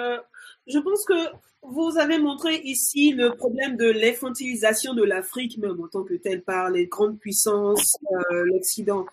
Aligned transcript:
Euh, 0.00 0.18
je 0.66 0.78
pense 0.78 1.04
que 1.04 1.14
vous 1.62 1.98
avez 1.98 2.18
montré 2.18 2.56
ici 2.64 3.12
le 3.12 3.34
problème 3.34 3.76
de 3.76 3.86
l'infantilisation 3.86 4.92
de 4.92 5.04
l'Afrique, 5.04 5.56
même 5.58 5.80
en 5.80 5.88
tant 5.88 6.02
que 6.02 6.14
telle, 6.14 6.42
par 6.42 6.70
les 6.70 6.86
grandes 6.86 7.18
puissances, 7.18 7.96
euh, 8.12 8.44
l'Occident. 8.46 9.06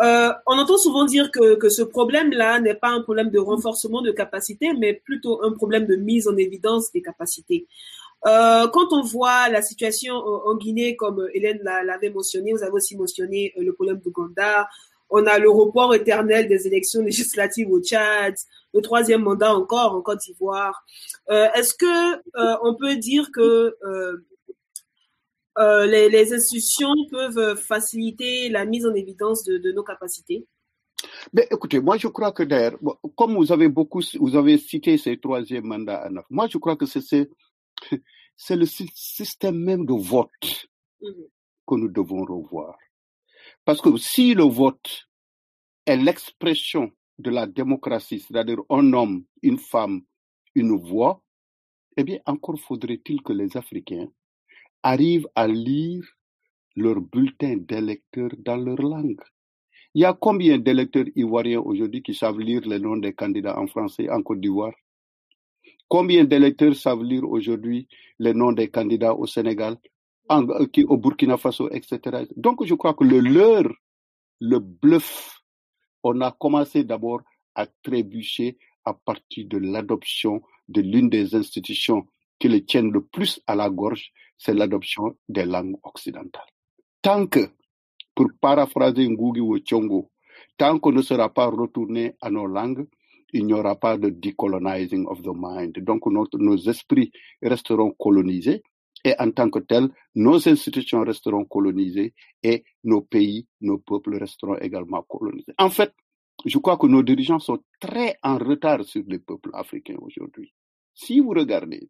Euh, 0.00 0.32
on 0.46 0.56
entend 0.56 0.78
souvent 0.78 1.04
dire 1.04 1.30
que, 1.32 1.68
ce 1.68 1.82
problème-là 1.82 2.60
n'est 2.60 2.74
pas 2.74 2.88
un 2.88 3.02
problème 3.02 3.30
de 3.30 3.38
renforcement 3.38 4.02
de 4.02 4.12
capacité, 4.12 4.72
mais 4.72 4.94
plutôt 4.94 5.42
un 5.42 5.52
problème 5.52 5.86
de 5.86 5.96
mise 5.96 6.28
en 6.28 6.36
évidence 6.36 6.92
des 6.92 7.02
capacités. 7.02 7.66
Quand 8.22 8.92
on 8.92 9.02
voit 9.02 9.48
la 9.48 9.62
situation 9.62 10.14
en, 10.14 10.54
Guinée, 10.54 10.94
comme 10.94 11.26
Hélène 11.32 11.60
l'avait 11.62 12.10
mentionné, 12.10 12.52
vous 12.52 12.62
avez 12.62 12.72
aussi 12.72 12.96
mentionné 12.96 13.52
le 13.56 13.72
problème 13.72 13.98
d'Ouganda, 13.98 14.68
on 15.10 15.26
a 15.26 15.38
le 15.38 15.50
report 15.50 15.94
éternel 15.94 16.48
des 16.48 16.66
élections 16.66 17.02
législatives 17.02 17.70
au 17.70 17.80
Tchad, 17.80 18.34
le 18.72 18.82
troisième 18.82 19.22
mandat 19.22 19.54
encore 19.54 19.94
en 19.94 20.02
Côte 20.02 20.20
d'Ivoire. 20.20 20.84
Euh, 21.30 21.48
Est-ce 21.54 21.74
que 21.74 22.16
euh, 22.16 22.56
on 22.62 22.76
peut 22.76 22.96
dire 22.96 23.30
que 23.32 23.76
euh, 23.82 24.18
les, 25.86 26.08
les, 26.08 26.32
institutions 26.32 26.94
peuvent 27.10 27.56
faciliter 27.56 28.48
la 28.48 28.64
mise 28.64 28.86
en 28.86 28.94
évidence 28.94 29.44
de, 29.44 29.58
de 29.58 29.72
nos 29.72 29.82
capacités? 29.82 30.46
Mais 31.32 31.46
écoutez, 31.50 31.80
moi 31.80 31.96
je 31.96 32.08
crois 32.08 32.32
que 32.32 32.42
d'ailleurs, 32.42 32.78
comme 33.16 33.36
vous 33.36 33.52
avez 33.52 33.68
beaucoup, 33.68 34.02
vous 34.18 34.36
avez 34.36 34.58
cité 34.58 34.96
ces 34.96 35.18
troisième 35.18 35.64
mandats 35.64 36.02
à 36.02 36.10
neuf, 36.10 36.24
moi 36.30 36.46
je 36.48 36.58
crois 36.58 36.76
que 36.76 36.86
c'est 36.86 37.00
c'est 37.00 37.90
le 38.56 38.66
système 38.66 39.58
même 39.58 39.84
de 39.84 39.92
vote 39.92 40.68
mmh 41.02 41.08
que 41.70 41.76
nous 41.76 41.88
devons 41.88 42.24
revoir. 42.24 42.76
Parce 43.64 43.80
que 43.80 43.96
si 43.96 44.34
le 44.34 44.42
vote 44.42 45.08
est 45.86 45.96
l'expression 45.96 46.90
de 47.20 47.30
la 47.30 47.46
démocratie, 47.46 48.20
c'est-à-dire 48.20 48.58
un 48.70 48.92
homme, 48.92 49.24
une 49.42 49.58
femme, 49.58 50.02
une 50.54 50.76
voix, 50.76 51.22
eh 51.96 52.04
bien, 52.04 52.18
encore 52.26 52.58
faudrait-il 52.58 53.22
que 53.22 53.32
les 53.32 53.56
Africains 53.56 54.08
arrivent 54.82 55.28
à 55.34 55.46
lire 55.46 56.04
leur 56.76 57.00
bulletin 57.00 57.56
d'électeurs 57.58 58.30
dans 58.38 58.56
leur 58.56 58.80
langue. 58.80 59.20
Il 59.94 60.02
y 60.02 60.04
a 60.04 60.12
combien 60.14 60.58
d'électeurs 60.58 61.06
ivoiriens 61.16 61.60
aujourd'hui 61.60 62.02
qui 62.02 62.14
savent 62.14 62.38
lire 62.38 62.62
les 62.66 62.78
noms 62.78 62.96
des 62.96 63.12
candidats 63.12 63.58
en 63.58 63.66
français 63.66 64.08
en 64.08 64.22
Côte 64.22 64.40
d'Ivoire? 64.40 64.72
Combien 65.88 66.24
d'électeurs 66.24 66.76
savent 66.76 67.02
lire 67.02 67.28
aujourd'hui 67.28 67.88
les 68.20 68.32
noms 68.32 68.52
des 68.52 68.68
candidats 68.70 69.14
au 69.14 69.26
Sénégal, 69.26 69.76
en, 70.28 70.46
au 70.46 70.96
Burkina 70.96 71.36
Faso, 71.36 71.68
etc. 71.70 72.24
Donc 72.36 72.64
je 72.64 72.74
crois 72.74 72.94
que 72.94 73.02
le 73.02 73.18
leur, 73.18 73.64
le 74.40 74.58
bluff, 74.60 75.39
on 76.02 76.20
a 76.20 76.32
commencé 76.32 76.84
d'abord 76.84 77.20
à 77.54 77.66
trébucher 77.66 78.58
à 78.84 78.94
partir 78.94 79.46
de 79.48 79.58
l'adoption 79.58 80.42
de 80.68 80.80
l'une 80.80 81.08
des 81.10 81.34
institutions 81.34 82.06
qui 82.38 82.48
les 82.48 82.64
tiennent 82.64 82.90
le 82.90 83.04
plus 83.04 83.40
à 83.46 83.54
la 83.54 83.68
gorge, 83.68 84.12
c'est 84.38 84.54
l'adoption 84.54 85.16
des 85.28 85.44
langues 85.44 85.76
occidentales. 85.82 86.48
Tant 87.02 87.26
que, 87.26 87.50
pour 88.14 88.28
paraphraser 88.40 89.06
Ngugi 89.08 89.40
ou 89.40 89.58
Chongo, 89.64 90.10
tant 90.56 90.78
qu'on 90.78 90.92
ne 90.92 91.02
sera 91.02 91.28
pas 91.32 91.46
retourné 91.46 92.14
à 92.20 92.30
nos 92.30 92.46
langues, 92.46 92.86
il 93.32 93.46
n'y 93.46 93.52
aura 93.52 93.76
pas 93.76 93.96
de 93.96 94.08
decolonizing 94.10 95.06
of 95.06 95.22
the 95.22 95.30
mind. 95.34 95.78
Donc 95.80 96.06
nos 96.06 96.56
esprits 96.56 97.12
resteront 97.42 97.92
colonisés 97.92 98.62
et 99.04 99.14
en 99.18 99.30
tant 99.30 99.50
que 99.50 99.58
tels, 99.60 99.88
nos 100.14 100.48
institutions 100.48 101.00
resteront 101.02 101.44
colonisées 101.44 102.14
et 102.42 102.64
nos 102.84 103.02
pays, 103.02 103.46
nos 103.60 103.78
peuples 103.78 104.16
resteront 104.18 104.56
également 104.58 105.02
colonisés. 105.02 105.54
En 105.58 105.70
fait, 105.70 105.92
je 106.44 106.58
crois 106.58 106.76
que 106.76 106.86
nos 106.86 107.02
dirigeants 107.02 107.38
sont 107.38 107.62
très 107.80 108.16
en 108.22 108.38
retard 108.38 108.84
sur 108.84 109.02
les 109.06 109.18
peuples 109.18 109.50
africains 109.52 109.96
aujourd'hui. 110.00 110.52
Si 110.94 111.20
vous 111.20 111.30
regardez, 111.30 111.88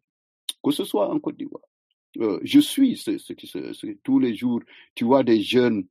que 0.63 0.71
ce 0.71 0.83
soit 0.85 1.09
en 1.09 1.19
Côte 1.19 1.37
d'Ivoire, 1.37 1.63
euh, 2.19 2.39
je 2.43 2.59
suis 2.59 2.97
ce 2.97 3.33
qui 3.33 3.47
se, 3.47 3.95
tous 4.03 4.19
les 4.19 4.35
jours, 4.35 4.61
tu 4.95 5.05
vois 5.05 5.23
des 5.23 5.41
jeunes 5.41 5.85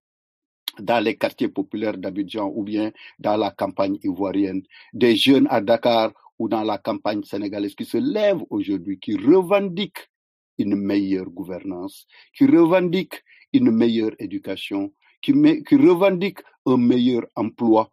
dans 0.78 1.02
les 1.02 1.16
quartiers 1.16 1.48
populaires 1.48 1.96
d'Abidjan 1.96 2.52
ou 2.54 2.62
bien 2.62 2.92
dans 3.18 3.36
la 3.36 3.50
campagne 3.50 3.98
ivoirienne, 4.02 4.62
des 4.92 5.16
jeunes 5.16 5.46
à 5.50 5.60
Dakar 5.60 6.12
ou 6.38 6.48
dans 6.48 6.62
la 6.62 6.78
campagne 6.78 7.22
sénégalaise 7.24 7.74
qui 7.74 7.84
se 7.84 7.98
lèvent 7.98 8.44
aujourd'hui, 8.50 8.98
qui 8.98 9.16
revendiquent 9.16 10.10
une 10.60 10.76
meilleure 10.76 11.30
gouvernance, 11.30 12.06
qui 12.34 12.46
revendiquent 12.46 13.22
une 13.52 13.70
meilleure 13.70 14.12
éducation, 14.18 14.92
qui, 15.22 15.32
revendiquent 15.32 16.42
un 16.66 16.76
meilleur 16.76 17.26
emploi. 17.36 17.90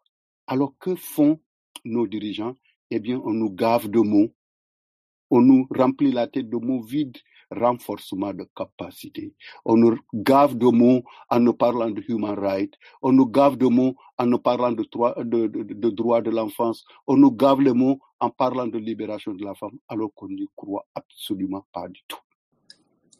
Alors 0.47 0.73
que 0.79 0.95
font 0.95 1.39
nos 1.83 2.07
dirigeants? 2.07 2.55
Eh 2.89 2.99
bien, 2.99 3.21
on 3.25 3.33
nous 3.33 3.51
gave 3.51 3.89
de 3.89 3.99
mots, 3.99 4.33
on 5.29 5.41
nous 5.41 5.67
remplit 5.69 6.11
la 6.11 6.27
tête 6.27 6.49
de 6.49 6.57
mots 6.57 6.81
vides 6.81 7.17
renforcement 7.51 8.33
de 8.33 8.45
capacité. 8.55 9.33
On 9.65 9.77
nous 9.77 9.97
gave 10.13 10.55
de 10.57 10.67
mots 10.67 11.03
en 11.29 11.39
nous 11.39 11.53
parlant 11.53 11.89
de 11.89 12.03
human 12.07 12.37
rights, 12.37 12.73
on 13.01 13.13
nous 13.13 13.25
gave 13.25 13.57
de 13.57 13.67
mots 13.67 13.95
en 14.17 14.25
nous 14.25 14.39
parlant 14.39 14.71
de, 14.71 14.83
droit 14.91 15.15
de, 15.17 15.47
de, 15.47 15.89
de 15.89 16.29
l'enfance, 16.29 16.85
on 17.07 17.17
nous 17.17 17.31
gave 17.31 17.61
les 17.61 17.73
mots 17.73 17.99
en 18.19 18.29
parlant 18.29 18.67
de 18.67 18.77
libération 18.77 19.33
de 19.33 19.43
la 19.43 19.55
femme, 19.55 19.77
alors 19.87 20.13
qu'on 20.13 20.29
n'y 20.29 20.49
croit 20.55 20.85
absolument 20.95 21.65
pas 21.71 21.87
du 21.87 22.01
tout. 22.07 22.19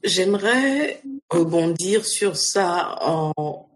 J'aimerais 0.04 1.02
rebondir 1.30 2.06
sur 2.06 2.38
ça 2.38 2.98
en 3.02 3.68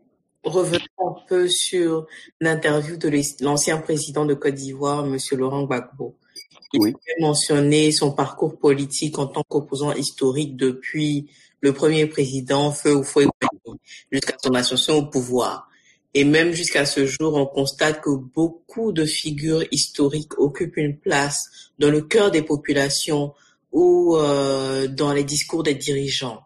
revenant 0.43 0.79
un 0.99 1.15
peu 1.27 1.47
sur 1.47 2.07
l'interview 2.39 2.97
de 2.97 3.11
l'ancien 3.43 3.77
président 3.77 4.25
de 4.25 4.33
Côte 4.33 4.55
d'Ivoire, 4.55 5.05
M. 5.05 5.17
Laurent 5.33 5.63
Gbagbo. 5.63 6.15
Il 6.73 6.81
oui. 6.81 6.93
a 6.93 7.21
mentionné 7.21 7.91
son 7.91 8.11
parcours 8.11 8.57
politique 8.57 9.19
en 9.19 9.27
tant 9.27 9.43
qu'opposant 9.43 9.93
historique 9.93 10.55
depuis 10.55 11.29
le 11.59 11.73
premier 11.73 12.05
président 12.05 12.71
Feu 12.71 12.95
Houphouët 12.95 13.29
jusqu'à 14.11 14.35
son 14.41 14.53
ascension 14.53 14.97
au 14.97 15.05
pouvoir. 15.05 15.67
Et 16.13 16.23
même 16.23 16.51
jusqu'à 16.53 16.85
ce 16.85 17.05
jour, 17.05 17.35
on 17.35 17.45
constate 17.45 18.01
que 18.01 18.09
beaucoup 18.09 18.91
de 18.91 19.05
figures 19.05 19.63
historiques 19.71 20.37
occupent 20.39 20.77
une 20.77 20.97
place 20.97 21.71
dans 21.79 21.89
le 21.89 22.01
cœur 22.01 22.31
des 22.31 22.41
populations 22.41 23.33
ou 23.71 24.17
euh, 24.17 24.87
dans 24.87 25.13
les 25.13 25.23
discours 25.23 25.63
des 25.63 25.75
dirigeants. 25.75 26.41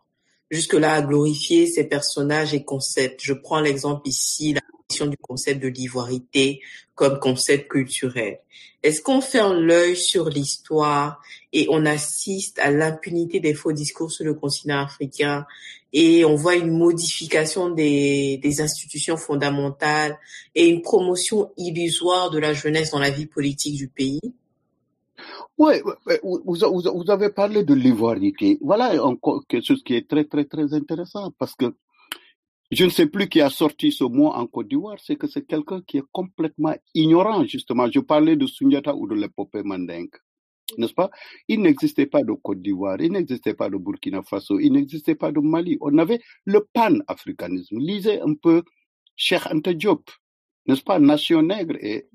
Jusque-là, 0.52 0.94
à 0.94 1.02
glorifier 1.02 1.68
ces 1.68 1.86
personnages 1.86 2.54
et 2.54 2.64
concepts. 2.64 3.22
Je 3.24 3.34
prends 3.34 3.60
l'exemple 3.60 4.08
ici, 4.08 4.54
la 4.54 4.62
question 4.88 5.08
du 5.08 5.18
concept 5.18 5.62
de 5.62 5.68
l'ivoirité 5.68 6.62
comme 6.94 7.20
concept 7.20 7.70
culturel. 7.70 8.40
Est-ce 8.84 9.02
qu'on 9.02 9.20
ferme 9.22 9.60
l'œil 9.62 9.98
sur 9.98 10.30
l'histoire 10.30 11.20
et 11.52 11.66
on 11.72 11.86
assiste 11.88 12.60
à 12.60 12.70
l'impunité 12.70 13.40
des 13.40 13.56
faux 13.56 13.72
discours 13.72 14.12
sur 14.12 14.26
le 14.26 14.36
continent 14.36 14.84
africain 14.84 15.48
et 15.92 16.24
on 16.24 16.36
voit 16.36 16.56
une 16.56 16.78
modification 16.78 17.72
des, 17.72 18.38
des 18.38 18.62
institutions 18.62 19.18
fondamentales 19.18 20.20
et 20.54 20.68
une 20.68 20.84
promotion 20.84 21.52
illusoire 21.58 22.30
de 22.30 22.38
la 22.38 22.54
jeunesse 22.54 22.92
dans 22.92 23.00
la 23.00 23.10
vie 23.10 23.26
politique 23.26 23.76
du 23.76 23.88
pays? 23.88 24.22
Oui, 25.58 25.76
vous, 26.24 26.40
vous, 26.44 27.12
avez 27.12 27.30
parlé 27.30 27.64
de 27.64 27.74
l'ivoirité. 27.74 28.58
Voilà 28.62 28.94
quelque 29.48 29.66
chose 29.66 29.84
qui 29.84 29.96
est 29.96 30.08
très, 30.10 30.26
très, 30.26 30.46
très 30.46 30.74
intéressant 30.74 31.32
parce 31.38 31.56
que 31.56 31.74
je 32.72 32.84
ne 32.84 32.90
sais 32.90 33.08
plus 33.08 33.30
qui 33.30 33.42
a 33.42 33.50
sorti 33.50 33.92
ce 33.92 34.04
mot 34.04 34.28
en 34.28 34.48
Côte 34.48 34.68
d'Ivoire, 34.68 34.98
c'est 35.00 35.16
que 35.16 35.28
c'est 35.28 35.46
quelqu'un 35.46 35.82
qui 35.82 35.98
est 35.98 36.04
complètement 36.12 36.76
ignorant, 36.94 37.44
justement. 37.46 37.90
Je 37.92 38.00
parlais 38.00 38.36
de 38.36 38.48
Sunyata 38.48 38.96
ou 38.96 39.08
de 39.08 39.14
l'épopée 39.14 39.62
mandingue, 39.64 40.16
n'est-ce 40.78 40.94
pas? 40.94 41.12
Il 41.48 41.62
n'existait 41.62 42.08
pas 42.08 42.24
de 42.24 42.34
Côte 42.34 42.62
d'Ivoire, 42.62 43.00
il 43.00 43.12
n'existait 43.12 43.54
pas 43.54 43.70
de 43.70 43.78
Burkina 43.78 44.24
Faso, 44.24 44.60
il 44.60 44.74
n'existait 44.74 45.16
pas 45.16 45.32
de 45.32 45.40
Mali. 45.40 45.78
On 45.80 45.96
avait 46.00 46.20
le 46.46 46.66
pan-africanisme. 46.74 47.78
Lisez 47.78 48.20
un 48.20 48.34
peu 48.34 48.64
Cheikh 49.16 49.46
Anta 49.52 49.74
Diop, 49.74 50.10
n'est-ce 50.66 50.82
pas? 50.82 50.98
Nation 51.00 51.44
nègre 51.44 51.76
et 51.80 52.10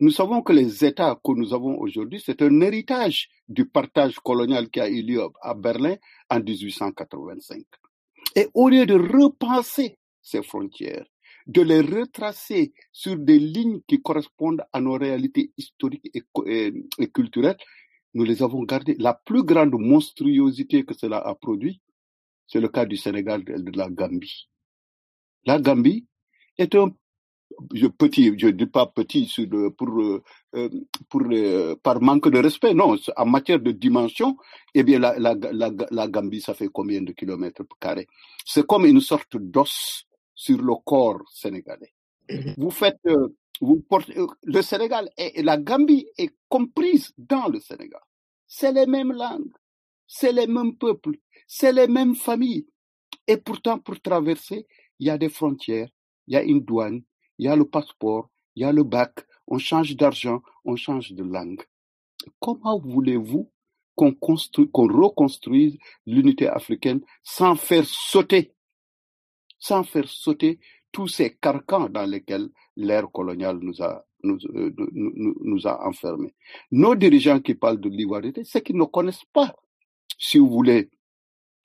nous 0.00 0.10
savons 0.10 0.42
que 0.42 0.52
les 0.52 0.84
États 0.84 1.18
que 1.22 1.32
nous 1.32 1.52
avons 1.52 1.76
aujourd'hui, 1.78 2.22
c'est 2.24 2.40
un 2.42 2.60
héritage 2.60 3.28
du 3.48 3.66
partage 3.66 4.16
colonial 4.20 4.70
qui 4.70 4.80
a 4.80 4.88
eu 4.88 5.02
lieu 5.02 5.22
à 5.42 5.54
Berlin 5.54 5.96
en 6.30 6.40
1885. 6.40 7.64
Et 8.36 8.48
au 8.54 8.68
lieu 8.68 8.86
de 8.86 8.94
repenser 8.94 9.98
ces 10.22 10.42
frontières, 10.42 11.06
de 11.48 11.62
les 11.62 11.80
retracer 11.80 12.72
sur 12.92 13.16
des 13.16 13.38
lignes 13.38 13.80
qui 13.88 14.00
correspondent 14.00 14.62
à 14.72 14.80
nos 14.80 14.92
réalités 14.92 15.50
historiques 15.56 16.10
et, 16.14 16.72
culturelles, 17.12 17.56
nous 18.14 18.24
les 18.24 18.42
avons 18.42 18.62
gardées. 18.62 18.96
La 18.98 19.14
plus 19.14 19.42
grande 19.42 19.72
monstruosité 19.72 20.84
que 20.84 20.94
cela 20.94 21.18
a 21.18 21.34
produit, 21.34 21.80
c'est 22.46 22.60
le 22.60 22.68
cas 22.68 22.86
du 22.86 22.96
Sénégal 22.96 23.42
et 23.48 23.62
de 23.62 23.76
la 23.76 23.88
Gambie. 23.88 24.48
La 25.44 25.58
Gambie 25.58 26.06
est 26.58 26.74
un 26.74 26.94
je 27.74 27.86
petit, 27.86 28.32
je 28.38 28.48
dis 28.48 28.66
pas 28.66 28.86
petit 28.86 29.32
pour 29.76 29.88
euh, 30.00 30.22
euh, 30.54 30.68
pour 31.08 31.22
par 31.82 32.00
manque 32.00 32.28
de 32.30 32.38
respect, 32.38 32.74
non. 32.74 32.96
En 33.16 33.26
matière 33.26 33.60
de 33.60 33.72
dimension, 33.72 34.36
eh 34.74 34.82
bien 34.82 34.98
la 34.98 35.18
la 35.18 35.34
la, 35.34 35.70
la 35.90 36.08
Gambie, 36.08 36.40
ça 36.40 36.54
fait 36.54 36.68
combien 36.68 37.02
de 37.02 37.12
kilomètres 37.12 37.64
carrés? 37.80 38.06
C'est 38.44 38.66
comme 38.66 38.86
une 38.86 39.00
sorte 39.00 39.36
d'os 39.36 40.04
sur 40.34 40.58
le 40.58 40.74
corps 40.84 41.22
sénégalais. 41.32 41.92
Mm-hmm. 42.28 42.54
Vous 42.58 42.70
faites 42.70 43.00
Vous 43.60 43.80
portez, 43.88 44.16
euh, 44.18 44.26
le 44.44 44.62
Sénégal 44.62 45.10
et 45.16 45.42
la 45.42 45.56
Gambie 45.56 46.06
est 46.16 46.30
comprise 46.48 47.12
dans 47.18 47.48
le 47.48 47.60
Sénégal. 47.60 48.00
C'est 48.46 48.72
les 48.72 48.86
mêmes 48.86 49.12
langues, 49.12 49.52
c'est 50.06 50.32
les 50.32 50.46
mêmes 50.46 50.76
peuples, 50.76 51.18
c'est 51.46 51.72
les 51.72 51.88
mêmes 51.88 52.14
familles. 52.14 52.66
Et 53.26 53.36
pourtant, 53.36 53.78
pour 53.78 54.00
traverser, 54.00 54.66
il 54.98 55.08
y 55.08 55.10
a 55.10 55.18
des 55.18 55.28
frontières, 55.28 55.88
il 56.26 56.34
y 56.34 56.36
a 56.36 56.42
une 56.42 56.60
douane, 56.60 57.02
il 57.38 57.46
y 57.46 57.48
a 57.48 57.56
le 57.56 57.64
passeport, 57.64 58.28
il 58.56 58.62
y 58.62 58.64
a 58.64 58.72
le 58.72 58.82
bac, 58.82 59.24
on 59.46 59.58
change 59.58 59.96
d'argent, 59.96 60.42
on 60.64 60.76
change 60.76 61.12
de 61.12 61.22
langue. 61.22 61.62
Comment 62.40 62.78
voulez-vous 62.78 63.50
qu'on 63.94 64.12
construise, 64.12 64.68
qu'on 64.72 64.86
reconstruise 64.86 65.78
l'unité 66.06 66.48
africaine 66.48 67.00
sans 67.22 67.56
faire 67.56 67.84
sauter, 67.84 68.52
sans 69.58 69.82
faire 69.82 70.08
sauter 70.08 70.60
tous 70.92 71.08
ces 71.08 71.34
carcans 71.36 71.88
dans 71.88 72.06
lesquels 72.06 72.48
l'ère 72.76 73.10
coloniale 73.10 73.58
nous 73.58 73.82
a, 73.82 74.04
euh, 74.24 74.70
enfermés? 75.80 76.34
Nos 76.70 76.94
dirigeants 76.94 77.40
qui 77.40 77.54
parlent 77.54 77.80
de 77.80 77.88
l'ivoirité, 77.88 78.44
c'est 78.44 78.62
qu'ils 78.62 78.76
ne 78.76 78.84
connaissent 78.84 79.26
pas, 79.32 79.54
si 80.18 80.38
vous 80.38 80.48
voulez. 80.48 80.90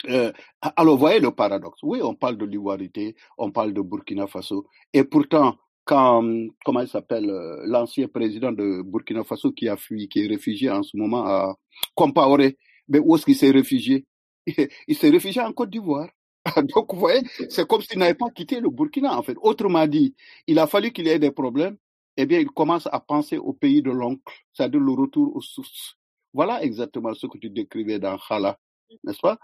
Euh, 0.09 0.33
alors, 0.61 0.97
voyez 0.97 1.19
le 1.19 1.31
paradoxe. 1.31 1.81
Oui, 1.83 2.01
on 2.01 2.13
parle 2.15 2.37
de 2.37 2.45
l'ivoirité, 2.45 3.15
on 3.37 3.51
parle 3.51 3.73
de 3.73 3.81
Burkina 3.81 4.27
Faso, 4.27 4.67
et 4.91 5.03
pourtant, 5.03 5.57
quand, 5.85 6.23
comment 6.65 6.81
il 6.81 6.87
s'appelle, 6.87 7.29
euh, 7.29 7.63
l'ancien 7.65 8.07
président 8.07 8.51
de 8.51 8.81
Burkina 8.83 9.23
Faso 9.23 9.51
qui 9.51 9.67
a 9.67 9.77
fui, 9.77 10.07
qui 10.07 10.23
est 10.23 10.27
réfugié 10.27 10.69
en 10.69 10.83
ce 10.83 10.95
moment 10.97 11.25
à 11.25 11.55
Compaoré, 11.95 12.57
mais 12.87 12.99
où 12.99 13.15
est-ce 13.15 13.25
qu'il 13.25 13.35
s'est 13.35 13.51
réfugié? 13.51 14.05
Il 14.87 14.97
s'est 14.97 15.09
réfugié 15.09 15.41
en 15.41 15.53
Côte 15.53 15.69
d'Ivoire. 15.69 16.09
Donc, 16.75 16.93
vous 16.93 16.99
voyez, 16.99 17.21
c'est 17.49 17.65
comme 17.67 17.81
s'il 17.81 17.99
n'avait 17.99 18.13
pas 18.13 18.29
quitté 18.29 18.59
le 18.59 18.69
Burkina, 18.69 19.17
en 19.17 19.23
fait. 19.23 19.37
Autrement 19.41 19.87
dit, 19.87 20.15
il 20.47 20.59
a 20.59 20.67
fallu 20.67 20.91
qu'il 20.91 21.07
ait 21.07 21.19
des 21.19 21.31
problèmes. 21.31 21.77
Eh 22.17 22.25
bien, 22.25 22.39
il 22.39 22.49
commence 22.49 22.87
à 22.91 22.99
penser 22.99 23.37
au 23.37 23.53
pays 23.53 23.81
de 23.81 23.89
l'oncle, 23.91 24.21
c'est-à-dire 24.53 24.81
le 24.81 24.91
retour 24.91 25.35
aux 25.35 25.41
sources. 25.41 25.97
Voilà 26.33 26.61
exactement 26.63 27.13
ce 27.13 27.27
que 27.27 27.37
tu 27.37 27.49
décrivais 27.49 27.99
dans 27.99 28.17
Khala 28.17 28.59
n'est-ce 29.03 29.19
pas? 29.19 29.37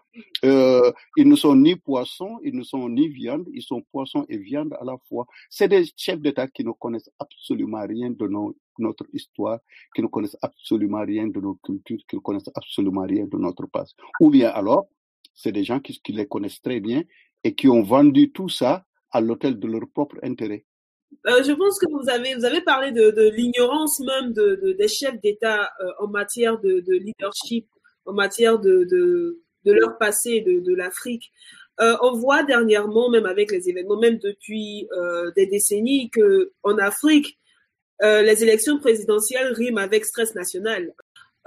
Euh, 0.43 0.91
Ils 1.17 1.27
ne 1.27 1.35
sont 1.35 1.55
ni 1.55 1.75
poissons, 1.75 2.39
ils 2.43 2.55
ne 2.55 2.63
sont 2.63 2.87
ni 2.89 3.07
viande, 3.07 3.47
ils 3.53 3.61
sont 3.61 3.81
poissons 3.91 4.25
et 4.29 4.37
viande 4.37 4.73
à 4.79 4.83
la 4.83 4.97
fois. 5.07 5.25
C'est 5.49 5.67
des 5.67 5.85
chefs 5.95 6.19
d'État 6.19 6.47
qui 6.47 6.63
ne 6.63 6.71
connaissent 6.71 7.09
absolument 7.19 7.85
rien 7.85 8.09
de 8.09 8.29
notre 8.77 9.05
histoire, 9.13 9.59
qui 9.95 10.01
ne 10.01 10.07
connaissent 10.07 10.37
absolument 10.41 11.05
rien 11.05 11.27
de 11.27 11.39
nos 11.39 11.55
cultures, 11.55 11.99
qui 12.09 12.15
ne 12.15 12.21
connaissent 12.21 12.51
absolument 12.55 13.03
rien 13.03 13.25
de 13.25 13.37
notre 13.37 13.67
passé. 13.67 13.93
Ou 14.21 14.29
bien 14.29 14.49
alors, 14.49 14.87
c'est 15.33 15.51
des 15.51 15.63
gens 15.63 15.79
qui, 15.79 15.99
les 16.09 16.27
connaissent 16.27 16.61
très 16.61 16.79
bien 16.79 17.03
et 17.43 17.55
qui 17.55 17.67
ont 17.69 17.81
vendu 17.81 18.31
tout 18.31 18.49
ça 18.49 18.85
à 19.11 19.21
l'hôtel 19.21 19.57
de 19.57 19.67
leur 19.67 19.87
propre 19.93 20.17
intérêt. 20.23 20.65
Euh, 21.27 21.43
je 21.43 21.53
pense 21.53 21.79
que 21.79 21.89
vous 21.91 22.07
avez, 22.09 22.35
vous 22.35 22.45
avez 22.45 22.61
parlé 22.61 22.91
de, 22.91 23.29
l'ignorance 23.35 23.99
même 24.01 24.33
de, 24.33 24.75
des 24.77 24.87
chefs 24.87 25.19
d'État 25.21 25.63
euh, 25.81 25.91
en 25.99 26.07
matière 26.07 26.59
de, 26.59 26.83
leadership 26.87 27.67
en 28.05 28.13
matière 28.13 28.59
de, 28.59 29.39
leur 29.65 29.97
passé 29.97 30.41
de, 30.41 30.75
l'Afrique. 30.75 31.31
Euh, 31.81 31.95
on 32.01 32.11
voit 32.13 32.43
dernièrement, 32.43 33.09
même 33.09 33.25
avec 33.25 33.51
les 33.51 33.69
événements, 33.69 33.97
même 33.97 34.17
depuis 34.17 34.87
euh, 34.91 35.31
des 35.35 35.45
décennies, 35.45 36.09
que 36.09 36.51
en 36.63 36.77
Afrique, 36.77 37.39
euh, 38.01 38.21
les 38.21 38.43
élections 38.43 38.79
présidentielles 38.79 39.53
riment 39.53 39.77
avec 39.77 40.05
stress 40.05 40.35
national. 40.35 40.93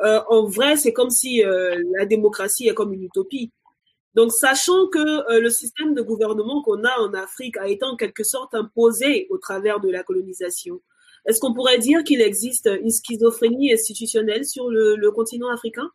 En 0.05 0.47
vrai, 0.47 0.77
c'est 0.77 0.93
comme 0.93 1.11
si 1.11 1.45
la 1.45 2.07
démocratie 2.07 2.67
est 2.67 2.75
comme 2.75 2.93
une 2.93 3.05
utopie. 3.05 3.53
Donc, 4.15 4.33
sachant 4.33 4.89
que 4.89 5.39
le 5.39 5.49
système 5.49 5.95
de 5.95 6.03
gouvernement 6.03 6.61
qu'on 6.61 6.83
a 6.83 6.99
en 6.99 7.15
Afrique 7.15 7.57
a 7.57 7.69
été 7.69 7.85
en 7.85 7.95
quelque 7.95 8.25
sorte 8.25 8.53
imposé 8.57 9.29
au 9.31 9.39
travers 9.39 9.79
de 9.79 9.89
la 9.89 10.03
colonisation, 10.03 10.81
est-ce 11.25 11.39
qu'on 11.39 11.55
pourrait 11.55 11.79
dire 11.79 12.03
qu'il 12.03 12.21
existe 12.21 12.69
une 12.83 12.91
schizophrénie 12.91 13.73
institutionnelle 13.73 14.45
sur 14.45 14.69
le 14.71 15.11
continent 15.13 15.51
africain? 15.51 15.89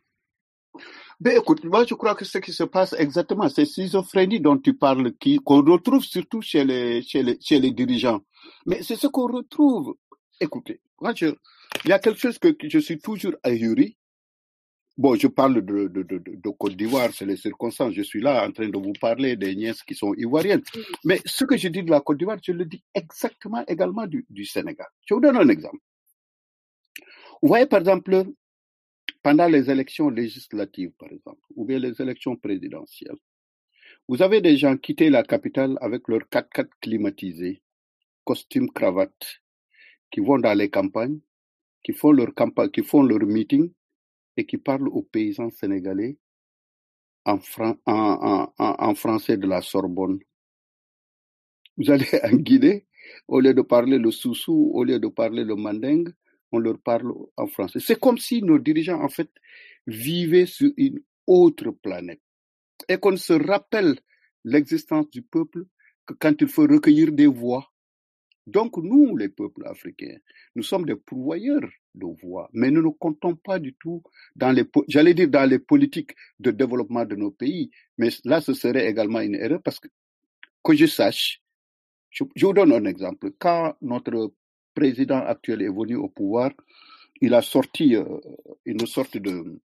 Ben 1.20 1.36
écoute, 1.36 1.64
moi 1.64 1.84
je 1.84 1.94
crois 1.94 2.14
que 2.14 2.24
ce 2.24 2.38
qui 2.38 2.52
se 2.52 2.64
passe 2.64 2.92
exactement, 2.98 3.48
c'est 3.48 3.64
schizophrénie 3.64 4.40
dont 4.40 4.56
tu 4.58 4.74
parles, 4.74 5.12
qui 5.14 5.38
qu'on 5.38 5.62
retrouve 5.62 6.04
surtout 6.04 6.40
chez 6.42 6.64
les 6.64 7.02
chez 7.02 7.22
les 7.22 7.38
chez 7.40 7.58
les 7.58 7.72
dirigeants. 7.72 8.20
Mais 8.66 8.82
c'est 8.82 8.96
ce 8.96 9.06
qu'on 9.08 9.26
retrouve. 9.26 9.96
Écoutez, 10.40 10.80
moi 11.00 11.12
je, 11.14 11.34
il 11.84 11.90
y 11.90 11.92
a 11.92 11.98
quelque 11.98 12.20
chose 12.20 12.38
que, 12.38 12.54
je 12.62 12.78
suis 12.78 12.98
toujours 12.98 13.34
ahuri. 13.42 13.96
Bon, 14.96 15.14
je 15.14 15.28
parle 15.28 15.62
de, 15.64 15.86
de, 15.86 16.02
de, 16.02 16.18
de 16.18 16.50
Côte 16.50 16.74
d'Ivoire, 16.74 17.10
c'est 17.12 17.24
les 17.24 17.36
circonstances. 17.36 17.94
Je 17.94 18.02
suis 18.02 18.20
là 18.20 18.44
en 18.44 18.50
train 18.50 18.68
de 18.68 18.76
vous 18.76 18.92
parler 19.00 19.36
des 19.36 19.54
nièces 19.54 19.84
qui 19.84 19.94
sont 19.94 20.12
ivoiriennes. 20.14 20.62
Mais 21.04 21.20
ce 21.24 21.44
que 21.44 21.56
je 21.56 21.68
dis 21.68 21.84
de 21.84 21.90
la 21.90 22.00
Côte 22.00 22.18
d'Ivoire, 22.18 22.38
je 22.42 22.50
le 22.50 22.64
dis 22.64 22.82
exactement 22.94 23.64
également 23.68 24.08
du, 24.08 24.26
du 24.28 24.44
Sénégal. 24.44 24.88
Je 25.06 25.14
vous 25.14 25.20
donne 25.20 25.36
un 25.36 25.48
exemple. 25.48 25.78
Vous 27.40 27.46
voyez, 27.48 27.66
par 27.66 27.78
exemple, 27.78 28.24
pendant 29.22 29.46
les 29.46 29.70
élections 29.70 30.10
législatives, 30.10 30.92
par 30.98 31.10
exemple, 31.10 31.42
ou 31.54 31.64
bien 31.64 31.78
les 31.78 32.00
élections 32.00 32.36
présidentielles, 32.36 33.16
vous 34.08 34.22
avez 34.22 34.40
des 34.40 34.56
gens 34.56 34.76
quitté 34.76 35.10
la 35.10 35.22
capitale 35.22 35.76
avec 35.80 36.08
leurs 36.08 36.28
4x4 36.30 36.68
climatisés, 36.80 37.62
costumes, 38.24 38.70
cravates, 38.70 39.42
qui 40.10 40.20
vont 40.20 40.38
dans 40.38 40.56
les 40.56 40.70
campagnes, 40.70 41.20
qui 41.82 41.92
font 41.92 42.12
leur 42.12 42.34
campagne, 42.34 42.70
qui 42.70 42.82
font 42.82 43.06
et 44.36 44.46
qui 44.46 44.56
parlent 44.56 44.88
aux 44.88 45.02
paysans 45.02 45.50
sénégalais 45.50 46.16
en, 47.24 47.38
en, 47.86 48.52
en, 48.56 48.94
français 48.94 49.36
de 49.36 49.46
la 49.46 49.60
Sorbonne. 49.60 50.20
Vous 51.76 51.90
allez 51.90 52.06
en 52.24 52.36
Guinée, 52.36 52.86
au 53.26 53.40
lieu 53.40 53.52
de 53.52 53.62
parler 53.62 53.98
le 53.98 54.10
soussou, 54.10 54.70
au 54.72 54.84
lieu 54.84 54.98
de 54.98 55.08
parler 55.08 55.44
le 55.44 55.56
mandingue, 55.56 56.14
on 56.52 56.58
leur 56.58 56.78
parle 56.78 57.12
en 57.36 57.46
français. 57.46 57.80
C'est 57.80 57.98
comme 57.98 58.18
si 58.18 58.42
nos 58.42 58.58
dirigeants, 58.58 59.02
en 59.02 59.08
fait, 59.08 59.30
vivaient 59.86 60.46
sur 60.46 60.70
une 60.76 61.00
autre 61.26 61.70
planète 61.70 62.20
et 62.88 62.98
qu'on 62.98 63.16
se 63.16 63.32
rappelle 63.32 63.98
l'existence 64.44 65.08
du 65.10 65.22
peuple 65.22 65.64
que 66.06 66.14
quand 66.14 66.34
il 66.40 66.48
faut 66.48 66.62
recueillir 66.62 67.12
des 67.12 67.26
voix. 67.26 67.70
Donc 68.46 68.78
nous, 68.78 69.14
les 69.16 69.28
peuples 69.28 69.66
africains, 69.66 70.16
nous 70.54 70.62
sommes 70.62 70.86
des 70.86 70.96
pourvoyeurs 70.96 71.68
de 71.94 72.06
voix, 72.22 72.48
mais 72.54 72.70
nous 72.70 72.82
ne 72.82 72.88
comptons 72.88 73.36
pas 73.36 73.58
du 73.58 73.74
tout 73.74 74.02
dans 74.36 74.52
les, 74.52 74.64
j'allais 74.88 75.12
dire 75.12 75.28
dans 75.28 75.48
les 75.48 75.58
politiques 75.58 76.12
de 76.38 76.50
développement 76.50 77.04
de 77.04 77.14
nos 77.14 77.30
pays, 77.30 77.70
mais 77.98 78.08
là 78.24 78.40
ce 78.40 78.54
serait 78.54 78.88
également 78.88 79.20
une 79.20 79.34
erreur 79.34 79.60
parce 79.62 79.78
que, 79.78 79.88
que 80.64 80.74
je 80.74 80.86
sache, 80.86 81.42
je, 82.08 82.24
je 82.34 82.46
vous 82.46 82.54
donne 82.54 82.72
un 82.72 82.86
exemple. 82.86 83.32
Quand 83.38 83.76
notre 83.82 84.32
président 84.78 85.18
actuel 85.26 85.62
est 85.62 85.68
venu 85.68 85.96
au 85.96 86.08
pouvoir, 86.08 86.52
il 87.20 87.34
a 87.34 87.42
sorti 87.42 87.96
euh, 87.96 88.04
une 88.64 88.86
sorte 88.86 89.16
de, 89.16 89.60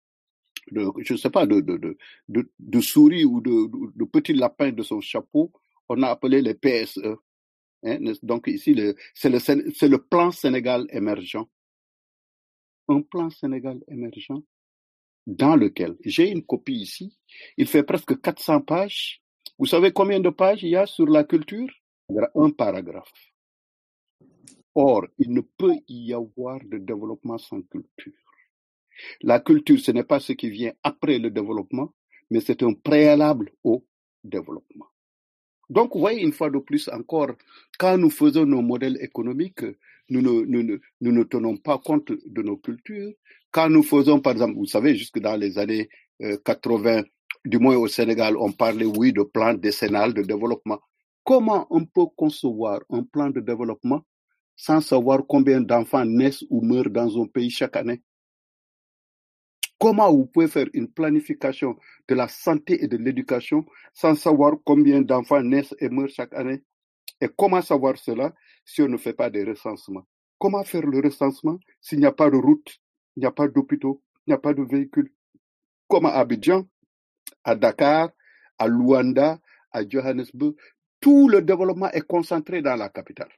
je 0.71 1.13
ne 1.13 1.19
sais 1.19 1.31
pas, 1.31 1.47
de, 1.47 2.81
souris 2.83 3.25
ou 3.25 3.41
de, 3.41 4.05
petit 4.05 4.35
lapin 4.35 4.71
de 4.71 4.83
son 4.83 5.01
chapeau. 5.01 5.51
On 5.89 6.03
a 6.03 6.09
appelé 6.09 6.43
les 6.43 6.55
PSE. 6.55 7.01
Hein. 7.85 7.99
Donc 8.23 8.49
ici, 8.49 8.77
c'est 9.15 9.31
le, 9.31 9.39
le 9.89 9.99
plan 9.99 10.31
Sénégal 10.31 10.87
émergent. 10.91 11.47
Un 12.89 13.01
plan 13.01 13.31
Sénégal 13.31 13.81
émergent 13.89 14.43
dans 15.27 15.57
lequel 15.57 15.97
j'ai 16.05 16.31
une 16.31 16.45
copie 16.45 16.81
ici. 16.81 17.17
Il 17.57 17.67
fait 17.67 17.83
presque 17.83 18.21
400 18.21 18.61
pages. 18.61 19.23
Vous 19.59 19.67
savez 19.67 19.91
combien 19.93 20.21
de 20.21 20.31
pages 20.31 20.63
il 20.63 20.71
y 20.71 20.77
a 20.77 20.85
sur 20.87 21.07
la 21.07 21.25
culture? 21.25 21.69
Un 22.35 22.51
paragraphe. 22.51 23.13
Or, 24.81 25.09
il 25.19 25.33
ne 25.33 25.41
peut 25.41 25.75
y 25.89 26.13
avoir 26.13 26.61
de 26.65 26.79
développement 26.79 27.37
sans 27.37 27.63
culture. 27.63 28.13
La 29.23 29.41
culture, 29.41 29.81
ce 29.81 29.91
n'est 29.91 30.05
pas 30.05 30.21
ce 30.21 30.35
qui 30.35 30.51
vient 30.51 30.73
après 30.85 31.19
le 31.19 31.31
développement, 31.33 31.93
mais 32.31 32.41
c'est 32.41 32.63
un 32.63 32.75
préalable 32.75 33.51
au 33.65 33.85
développement. 34.23 34.87
Donc, 35.69 35.95
vous 35.95 35.99
voyez, 35.99 36.23
une 36.23 36.31
fois 36.33 36.49
de 36.49 36.61
plus 36.61 36.89
encore, 36.91 37.33
quand 37.77 37.99
nous 37.99 38.09
faisons 38.09 38.47
nos 38.47 38.63
modèles 38.63 38.99
économiques, 39.03 39.65
nous 40.11 40.23
ne, 40.23 41.23
tenons 41.25 41.57
pas 41.57 41.79
compte 41.79 42.13
de 42.13 42.43
nos 42.43 42.57
cultures. 42.57 43.11
Quand 43.51 43.69
nous 43.69 43.83
faisons, 43.83 44.21
par 44.21 44.35
exemple, 44.35 44.55
vous 44.55 44.67
savez, 44.67 44.95
jusque 44.95 45.19
dans 45.19 45.35
les 45.35 45.59
années 45.59 45.89
80, 46.45 46.99
euh, 46.99 47.03
du 47.45 47.59
moins 47.59 47.75
au 47.77 47.89
Sénégal, 47.89 48.37
on 48.37 48.53
parlait, 48.53 48.87
oui, 48.87 49.13
de 49.13 49.25
plan 49.25 49.55
décennal 49.55 50.15
de 50.15 50.23
développement. 50.23 50.79
Comment 51.25 51.67
on 51.69 51.85
peut 51.85 52.07
concevoir 52.17 52.79
un 52.91 53.03
plan 53.03 53.31
de 53.31 53.41
développement 53.41 54.05
sans 54.59 54.81
savoir 54.81 55.25
combien 55.27 55.61
d'enfants 55.61 56.05
naissent 56.05 56.45
ou 56.51 56.61
meurent 56.61 56.91
dans 56.91 57.23
un 57.23 57.27
pays 57.27 57.49
chaque 57.49 57.77
année. 57.77 58.03
Comment 59.79 60.13
vous 60.13 60.27
pouvez 60.27 60.49
faire 60.49 60.67
une 60.75 60.89
planification 60.89 61.79
de 62.09 62.15
la 62.17 62.27
santé 62.27 62.83
et 62.83 62.89
de 62.89 62.97
l'éducation 62.97 63.65
sans 63.95 64.17
savoir 64.17 64.57
combien 64.65 65.01
d'enfants 65.01 65.43
naissent 65.43 65.77
et 65.79 65.89
meurent 65.89 66.09
chaque 66.09 66.35
année? 66.35 66.65
Et 67.21 67.29
comment 67.37 67.63
savoir 67.63 67.97
cela 67.97 68.35
si 68.65 68.83
on 68.83 68.89
ne 68.89 68.97
fait 68.97 69.13
pas 69.13 69.31
de 69.31 69.45
recensement 69.47 70.03
Comment 70.39 70.65
faire 70.65 70.85
le 70.85 71.01
recensement 71.01 71.59
s'il 71.81 72.01
n'y 72.01 72.07
a 72.07 72.13
pas 72.13 72.29
de 72.29 72.37
route, 72.37 72.81
il 73.17 73.21
n'y 73.21 73.27
a 73.27 73.31
pas 73.33 73.47
d'hôpitaux, 73.47 74.03
il 74.27 74.31
n'y 74.31 74.35
a 74.35 74.39
pas 74.39 74.55
de 74.55 74.63
véhicules? 74.63 75.13
Comme 75.87 76.07
à 76.07 76.15
Abidjan, 76.15 76.67
à 77.45 77.55
Dakar, 77.55 78.11
à 78.59 78.67
Luanda, 78.67 79.39
à 79.71 79.89
Johannesburg, 79.89 80.55
tout 81.01 81.29
le 81.29 81.43
développement 81.43 81.91
est 81.93 82.07
concentré 82.07 82.61
dans 82.61 82.75
la 82.75 82.89
capitale. 82.89 83.31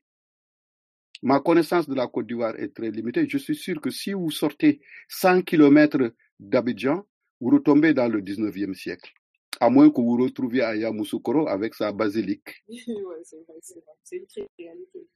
Ma 1.22 1.40
connaissance 1.40 1.88
de 1.88 1.94
la 1.94 2.06
Côte 2.08 2.26
d'Ivoire 2.26 2.58
est 2.58 2.74
très 2.74 2.90
limitée. 2.90 3.28
Je 3.28 3.38
suis 3.38 3.56
sûr 3.56 3.80
que 3.80 3.90
si 3.90 4.12
vous 4.12 4.30
sortez 4.30 4.80
100 5.08 5.42
km 5.42 6.12
d'Abidjan, 6.38 7.04
vous 7.40 7.50
retombez 7.50 7.92
dans 7.92 8.08
le 8.08 8.22
19e 8.22 8.74
siècle. 8.74 9.12
À 9.60 9.68
moins 9.68 9.90
que 9.90 10.00
vous 10.00 10.16
retrouviez 10.16 10.62
à 10.62 10.74
Yamoussoukro 10.74 11.46
avec 11.48 11.74
sa 11.74 11.92
basilique. 11.92 12.64
c'est 12.68 14.16
une 14.16 14.46
réalité. 14.58 15.06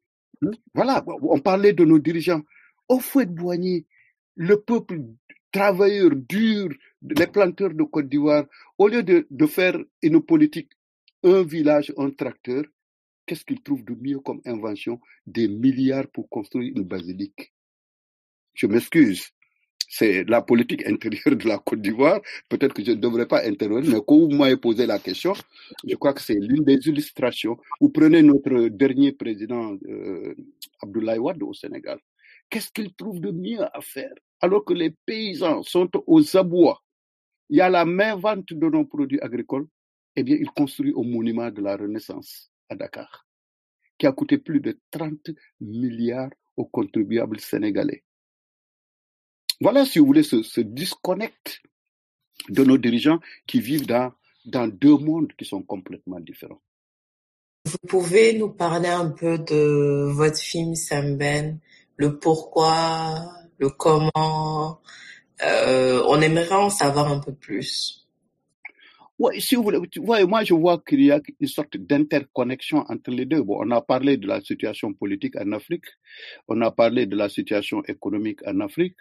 Voilà, 0.75 1.03
on 1.23 1.41
parlait 1.41 1.73
de 1.73 1.85
nos 1.85 1.99
dirigeants. 1.99 2.43
Au 2.89 2.99
fouet 2.99 3.25
de 3.25 3.33
Boigny, 3.33 3.87
le 4.37 4.61
peuple 4.61 5.01
travailleur 5.53 6.11
dur, 6.15 6.69
les 7.03 7.27
planteurs 7.27 7.73
de 7.73 7.85
Côte 7.85 8.09
d'Ivoire, 8.09 8.45
au 8.77 8.89
lieu 8.89 9.03
de, 9.03 9.27
de 9.31 9.47
faire 9.47 9.79
une 10.03 10.21
politique, 10.21 10.71
un 11.23 11.43
village, 11.43 11.95
un 11.97 12.11
tracteur, 12.11 12.65
qu'est-ce 13.27 13.45
qu'ils 13.45 13.63
trouvent 13.63 13.85
de 13.85 13.95
mieux 13.95 14.21
comme 14.21 14.41
invention? 14.45 15.01
Des 15.27 15.49
milliards 15.49 16.09
pour 16.09 16.29
construire 16.29 16.73
une 16.77 16.85
basilique. 16.85 17.53
Je 18.55 18.67
m'excuse. 18.67 19.31
C'est 19.89 20.25
la 20.25 20.43
politique 20.43 20.87
intérieure 20.87 21.37
de 21.37 21.47
la 21.49 21.59
Côte 21.59 21.81
d'Ivoire. 21.83 22.21
Peut-être 22.49 22.75
que 22.75 22.85
je 22.85 22.93
ne 22.93 22.97
devrais 22.97 23.27
pas 23.27 23.45
intervenir, 23.47 23.91
mais 23.91 24.01
quand 24.07 24.19
vous 24.19 24.31
m'avez 24.31 24.57
posé 24.57 24.87
la 24.87 24.99
question, 24.99 25.35
je 25.87 25.95
crois 25.97 26.15
que 26.15 26.23
c'est 26.23 26.35
l'une 26.35 26.65
des 26.65 26.79
illustrations. 26.89 27.59
Vous 27.81 27.91
prenez 27.91 28.23
notre 28.23 28.69
dernier 28.69 29.13
président, 29.13 29.77
euh, 29.89 30.35
Abdoulaye 30.83 31.19
Wade 31.19 31.43
au 31.43 31.53
Sénégal. 31.55 31.99
Qu'est-ce 32.51 32.71
qu'il 32.71 32.95
trouve 32.95 33.21
de 33.21 33.31
mieux 33.31 33.63
à 33.63 33.81
faire 33.81 34.13
alors 34.41 34.65
que 34.65 34.75
les 34.75 34.91
paysans 35.07 35.63
sont 35.63 35.91
aux 36.07 36.37
abois? 36.37 36.83
Il 37.51 37.57
y 37.59 37.61
a 37.61 37.69
la 37.69 37.85
main 37.85 38.17
vente 38.17 38.53
de 38.53 38.69
nos 38.69 38.85
produits 38.85 39.21
agricoles. 39.21 39.67
Eh 40.17 40.23
bien, 40.23 40.37
il 40.39 40.51
construit 40.51 40.93
au 40.93 41.03
monument 41.03 41.51
de 41.51 41.61
la 41.61 41.77
Renaissance 41.77 42.54
à 42.69 42.75
Dakar, 42.75 43.27
qui 43.99 44.07
a 44.07 44.13
coûté 44.13 44.39
plus 44.39 44.61
de 44.61 44.79
30 44.91 45.31
milliards 45.61 46.31
aux 46.57 46.67
contribuables 46.67 47.41
sénégalais. 47.41 48.05
Voilà, 49.61 49.85
si 49.85 49.99
vous 49.99 50.07
voulez, 50.07 50.23
ce, 50.23 50.43
ce 50.43 50.61
disconnect 50.61 51.63
de 52.49 52.65
nos 52.65 52.79
dirigeants 52.79 53.21
qui 53.47 53.61
vivent 53.61 53.87
dans, 53.87 54.13
dans 54.45 54.69
deux 54.69 54.97
mondes 54.97 55.33
qui 55.39 55.45
sont 55.45 55.63
complètement 55.63 56.21
différents. 56.21 56.61
Vous 57.67 57.79
pouvez 57.89 58.37
nous 58.39 58.51
parler 58.51 58.91
un 58.91 59.11
peu 59.11 59.39
de 59.39 60.07
votre 60.11 60.39
film 60.39 60.75
Samben, 60.75 61.61
le 61.97 62.19
pourquoi, 62.19 63.25
le 63.59 63.71
comment. 63.71 64.81
Euh, 65.43 66.03
on 66.07 66.21
aimerait 66.21 66.55
en 66.55 66.71
savoir 66.71 67.11
un 67.11 67.21
peu 67.21 67.33
plus. 67.33 68.04
Oui, 69.17 69.41
si 69.41 69.55
vous 69.55 69.63
voulez, 69.63 70.25
moi 70.27 70.43
je 70.43 70.55
vois 70.55 70.83
qu'il 70.85 71.03
y 71.03 71.13
a 71.13 71.21
une 71.39 71.47
sorte 71.47 71.77
d'interconnexion 71.77 72.85
entre 72.89 73.13
les 73.13 73.27
deux. 73.27 73.43
Bon, 73.43 73.61
on 73.65 73.71
a 73.71 73.81
parlé 73.81 74.17
de 74.17 74.27
la 74.27 74.41
situation 74.41 74.93
politique 74.93 75.37
en 75.37 75.53
Afrique, 75.53 75.85
on 76.49 76.61
a 76.63 76.73
parlé 76.73 77.07
de 77.07 77.15
la 77.15 77.29
situation 77.29 77.85
économique 77.85 78.41
en 78.45 78.59
Afrique, 78.59 78.97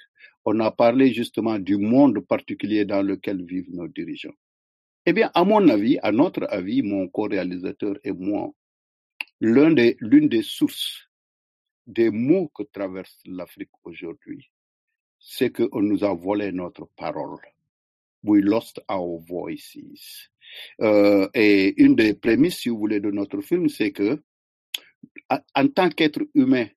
on 0.46 0.60
a 0.60 0.70
parlé 0.70 1.12
justement 1.13 1.58
du 1.58 1.77
monde 1.77 2.20
particulier 2.20 2.86
dans 2.86 3.01
lequel 3.01 3.43
vivent 3.43 3.74
nos 3.74 3.88
dirigeants. 3.88 4.36
Eh 5.08 5.13
bien, 5.13 5.32
à 5.34 5.43
mon 5.43 5.67
avis, 5.67 5.98
à 6.03 6.12
notre 6.12 6.46
avis, 6.48 6.84
mon 6.84 7.08
co-réalisateur 7.08 7.98
et 8.03 8.12
moi, 8.12 8.51
des, 9.41 9.98
l'une 10.00 10.29
des 10.29 10.43
sources 10.43 11.10
des 11.88 12.12
mots 12.12 12.50
que 12.55 12.63
traverse 12.63 13.20
l'Afrique 13.25 13.72
aujourd'hui, 13.84 14.51
c'est 15.20 15.50
qu'on 15.51 15.82
nous 15.82 16.03
a 16.03 16.13
volé 16.13 16.51
notre 16.51 16.88
parole 16.96 17.39
we 18.24 18.42
lost 18.42 18.82
our 18.89 19.20
voices. 19.20 19.77
Euh, 20.82 21.27
et 21.34 21.82
une 21.82 21.96
des 21.96 22.13
prémices, 22.13 22.60
si 22.60 22.70
vous 22.70 22.77
voulez, 22.77 23.00
de 23.00 23.12
notre 23.12 23.42
film, 23.42 23.70
c'est 23.70 23.92
que, 23.92 24.22
en 25.30 25.68
tant 25.68 25.89
qu'être 25.89 26.22
humain, 26.34 26.68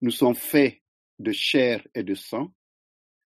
nous 0.00 0.10
sommes 0.10 0.34
faits 0.34 0.78
de 1.18 1.32
chair 1.32 1.86
et 1.94 2.02
de 2.02 2.14
sang, 2.14 2.52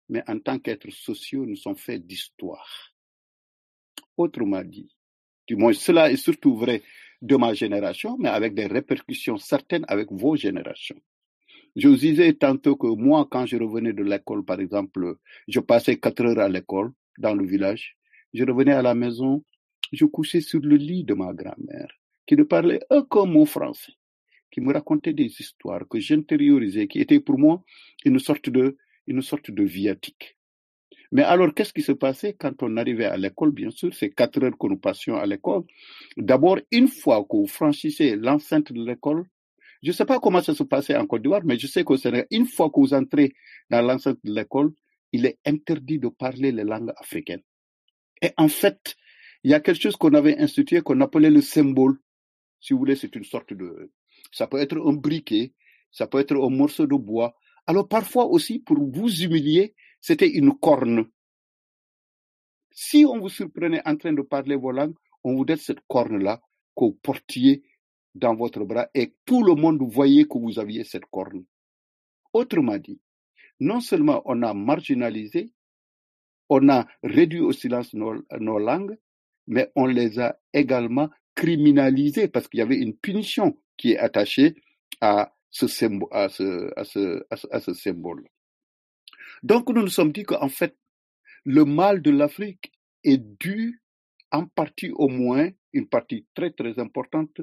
mais 0.10 0.24
en 0.28 0.40
tant 0.40 0.60
qu'êtres 0.60 0.92
sociaux, 0.92 1.46
nous 1.46 1.56
sommes 1.56 1.78
faits 1.78 2.06
d'histoire. 2.06 2.94
Autrement 4.18 4.64
dit, 4.64 4.94
du 5.48 5.56
moins, 5.56 5.74
cela 5.74 6.12
est 6.12 6.18
surtout 6.18 6.56
vrai 6.58 6.84
de 7.22 7.36
ma 7.36 7.54
génération, 7.54 8.18
mais 8.20 8.30
avec 8.30 8.54
des 8.54 8.68
répercussions 8.68 9.38
certaines 9.38 9.86
avec 9.88 10.12
vos 10.12 10.36
générations. 10.36 11.00
Je 11.76 11.88
vous 11.88 11.96
disais 11.96 12.34
tantôt 12.34 12.76
que 12.76 12.88
moi, 12.88 13.28
quand 13.30 13.46
je 13.46 13.58
revenais 13.58 13.94
de 13.94 14.04
l'école, 14.04 14.44
par 14.44 14.60
exemple, 14.60 15.16
je 15.48 15.60
passais 15.60 15.98
quatre 15.98 16.24
heures 16.26 16.40
à 16.40 16.50
l'école, 16.50 16.92
dans 17.20 17.36
le 17.36 17.46
village. 17.46 17.98
Je 18.34 18.44
revenais 18.44 18.74
à 18.74 18.82
la 18.82 18.96
maison, 18.96 19.44
je 19.92 20.06
couchais 20.06 20.42
sur 20.42 20.62
le 20.62 20.76
lit 20.76 21.04
de 21.04 21.14
ma 21.14 21.34
grand-mère, 21.34 21.92
qui 22.26 22.36
ne 22.36 22.44
parlait 22.44 22.80
aucun 22.90 23.26
mot 23.26 23.46
français, 23.46 23.94
qui 24.52 24.62
me 24.62 24.74
racontait 24.74 25.14
des 25.14 25.26
histoires 25.40 25.88
que 25.88 26.00
j'intériorisais, 26.00 26.88
qui 26.88 27.00
étaient 27.00 27.20
pour 27.20 27.38
moi 27.38 27.64
une 28.06 28.20
sorte 28.20 28.50
de, 28.50 28.78
une 29.08 29.22
sorte 29.22 29.52
de 29.52 29.64
viatique. 29.64 30.38
Mais 31.12 31.24
alors, 31.24 31.54
qu'est-ce 31.56 31.74
qui 31.74 31.82
se 31.82 31.92
passait 31.92 32.34
quand 32.34 32.62
on 32.62 32.78
arrivait 32.78 33.06
à 33.06 33.18
l'école? 33.18 33.52
Bien 33.52 33.72
sûr, 33.72 33.92
c'est 33.96 34.12
quatre 34.12 34.44
heures 34.44 34.58
que 34.58 34.68
nous 34.68 34.78
passions 34.78 35.18
à 35.18 35.26
l'école. 35.26 35.64
D'abord, 36.18 36.60
une 36.72 36.88
fois 36.88 37.24
que 37.24 37.36
vous 37.36 37.48
franchissez 37.48 38.16
l'enceinte 38.16 38.72
de 38.72 38.86
l'école, 38.86 39.26
je 39.82 39.88
ne 39.88 39.94
sais 39.94 40.06
pas 40.06 40.20
comment 40.20 40.42
ça 40.42 40.54
se 40.54 40.64
passait 40.64 40.96
en 40.96 41.08
Côte 41.08 41.24
d'Ivoire, 41.24 41.42
mais 41.44 41.58
je 41.58 41.66
sais 41.66 41.84
qu'au 41.84 41.98
Sénégal, 41.98 42.28
une 42.30 42.46
fois 42.46 42.70
que 42.70 42.80
vous 42.80 42.94
entrez 42.94 43.34
dans 43.72 43.82
l'enceinte 43.82 44.20
de 44.24 44.34
l'école, 44.34 44.72
il 45.12 45.26
est 45.26 45.40
interdit 45.46 46.00
de 46.00 46.10
parler 46.10 46.52
les 46.52 46.64
langues 46.64 46.94
africaines. 46.98 47.44
Et 48.22 48.32
en 48.38 48.48
fait, 48.48 48.96
il 49.44 49.52
y 49.52 49.54
a 49.54 49.60
quelque 49.60 49.82
chose 49.82 49.96
qu'on 49.96 50.14
avait 50.14 50.38
institué 50.38 50.82
qu'on 50.82 51.00
appelait 51.02 51.30
le 51.30 51.42
symbole. 51.42 52.00
Si 52.60 52.74
vous 52.74 52.80
voulez, 52.80 52.96
c'est 52.96 53.16
une 53.16 53.24
sorte 53.24 53.54
de... 53.54 53.92
Ça 54.32 54.48
peut 54.48 54.58
être 54.58 54.78
un 54.78 54.94
briquet, 54.94 55.54
ça 55.92 56.08
peut 56.08 56.20
être 56.20 56.36
un 56.36 56.50
morceau 56.50 56.86
de 56.86 56.96
bois. 56.96 57.36
Alors 57.66 57.88
parfois 57.88 58.26
aussi, 58.26 58.60
pour 58.60 58.78
vous 58.78 59.10
humilier, 59.22 59.76
c'était 60.02 60.30
une 60.30 60.58
corne. 60.58 61.08
Si 62.72 63.06
on 63.06 63.20
vous 63.20 63.30
surprenait 63.30 63.82
en 63.86 63.96
train 63.96 64.14
de 64.14 64.22
parler 64.22 64.56
vos 64.56 64.72
langues, 64.72 64.96
on 65.24 65.36
vous 65.36 65.46
donne 65.46 65.58
cette 65.58 65.82
corne-là 65.88 66.42
que 66.76 66.86
vous 66.86 67.00
portiez 67.02 67.64
dans 68.16 68.36
votre 68.36 68.64
bras 68.64 68.90
et 68.94 69.16
tout 69.26 69.44
le 69.44 69.56
monde 69.56 69.82
voyait 69.82 70.26
que 70.26 70.38
vous 70.38 70.60
aviez 70.60 70.84
cette 70.84 71.06
corne. 71.06 71.46
Autrement 72.34 72.78
dit, 72.78 73.00
non 73.60 73.82
seulement 73.82 74.22
on 74.26 74.42
a 74.44 74.54
marginalisé, 74.54 75.52
on 76.50 76.68
a 76.70 76.88
réduit 77.04 77.42
au 77.42 77.52
silence 77.52 77.94
nos, 77.94 78.60
langues, 78.60 78.98
mais 79.48 79.72
on 79.76 79.86
les 79.86 80.20
a 80.20 80.40
également 80.54 81.10
criminalisées 81.36 82.28
parce 82.28 82.48
qu'il 82.48 82.60
y 82.60 82.64
avait 82.64 82.78
une 82.78 82.96
punition 82.96 83.58
qui 83.78 83.92
est 83.94 83.98
attachée 83.98 84.56
à 85.02 85.34
ce, 85.50 85.68
symbole, 85.68 86.10
à 86.12 86.30
ce, 86.30 87.74
symbole. 87.74 88.28
Donc 89.44 89.70
nous 89.70 89.82
nous 89.82 89.88
sommes 89.88 90.12
dit 90.12 90.24
qu'en 90.24 90.50
fait, 90.50 90.76
le 91.46 91.66
mal 91.66 92.02
de 92.02 92.12
l'Afrique 92.12 92.72
est 93.04 93.18
dû 93.40 93.82
en 94.32 94.46
partie 94.46 94.92
au 94.92 95.08
moins, 95.08 95.50
une 95.74 95.88
partie 95.88 96.26
très 96.36 96.52
très 96.52 96.78
importante, 96.80 97.42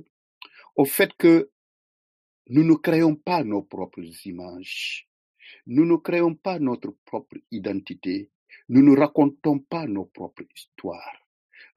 au 0.77 0.85
fait 0.85 1.13
que 1.17 1.51
nous 2.49 2.63
ne 2.63 2.75
créons 2.75 3.17
pas 3.17 3.43
nos 3.43 3.63
propres 3.63 4.05
images. 4.27 5.09
Nous 5.67 5.85
ne 5.85 5.97
créons 5.97 6.35
pas 6.35 6.59
notre 6.59 6.95
propre 7.05 7.37
identité. 7.51 8.31
Nous 8.69 8.83
ne 8.83 8.97
racontons 8.97 9.59
pas 9.59 9.87
nos 9.87 10.07
propres 10.07 10.45
histoires. 10.55 11.27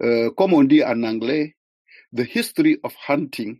Euh, 0.01 0.31
comme 0.31 0.53
on 0.53 0.63
dit 0.63 0.83
en 0.83 1.03
anglais, 1.03 1.57
the 2.13 2.25
history 2.35 2.79
of 2.83 2.95
hunting 3.07 3.59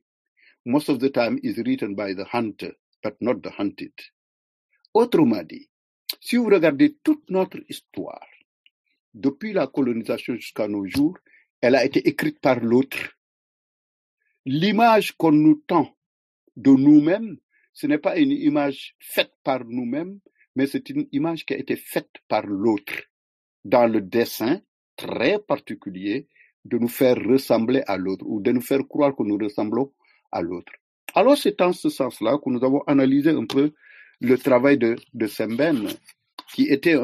most 0.66 0.90
of 0.90 1.00
the 1.00 1.10
time 1.10 1.40
is 1.44 1.58
written 1.58 1.96
by 1.96 2.14
the 2.14 2.26
hunter, 2.26 2.74
but 3.04 3.16
not 3.22 3.42
the 3.42 3.52
hunted. 3.58 3.94
Autrement 4.94 5.44
dit, 5.44 5.70
si 6.20 6.38
vous 6.38 6.46
regardez 6.46 6.98
toute 7.04 7.30
notre 7.30 7.60
histoire, 7.70 8.26
depuis 9.14 9.54
la 9.54 9.68
colonisation 9.68 10.36
jusqu'à 10.36 10.68
nos 10.68 10.86
jours, 10.86 11.18
elle 11.62 11.76
a 11.76 11.86
été 11.86 12.08
écrite 12.08 12.40
par 12.40 12.60
l'autre. 12.60 13.18
L'image 14.46 15.12
qu'on 15.14 15.32
nous 15.32 15.64
tend 15.68 15.96
de 16.56 16.72
nous-mêmes 16.72 17.38
ce 17.80 17.88
n'est 17.88 17.98
pas 17.98 18.18
une 18.18 18.34
image 18.34 18.94
faite 19.00 19.32
par 19.42 19.64
nous-mêmes, 19.64 20.20
mais 20.58 20.68
c'est 20.68 20.90
une 20.90 21.08
image 21.14 21.46
qui 21.46 21.54
a 21.54 21.58
été 21.58 21.78
faite 21.78 22.12
par 22.28 22.46
l'autre, 22.46 23.04
dans 23.64 23.88
le 23.88 24.02
dessin 24.02 24.60
très 24.98 25.40
particulier 25.40 26.28
de 26.66 26.78
nous 26.78 26.90
faire 26.90 27.16
ressembler 27.16 27.82
à 27.88 27.96
l'autre 27.96 28.26
ou 28.28 28.42
de 28.42 28.52
nous 28.52 28.60
faire 28.60 28.86
croire 28.86 29.16
que 29.16 29.24
nous 29.24 29.38
ressemblons 29.38 29.94
à 30.30 30.42
l'autre. 30.42 30.74
Alors 31.16 31.38
c'est 31.38 31.62
en 31.62 31.72
ce 31.72 31.88
sens-là 31.88 32.38
que 32.44 32.50
nous 32.50 32.62
avons 32.66 32.82
analysé 32.82 33.30
un 33.30 33.46
peu 33.46 33.72
le 34.20 34.38
travail 34.38 34.78
de, 34.78 34.98
de 35.14 35.28
Semben, 35.28 35.88
qui 36.54 36.64
était 36.64 36.98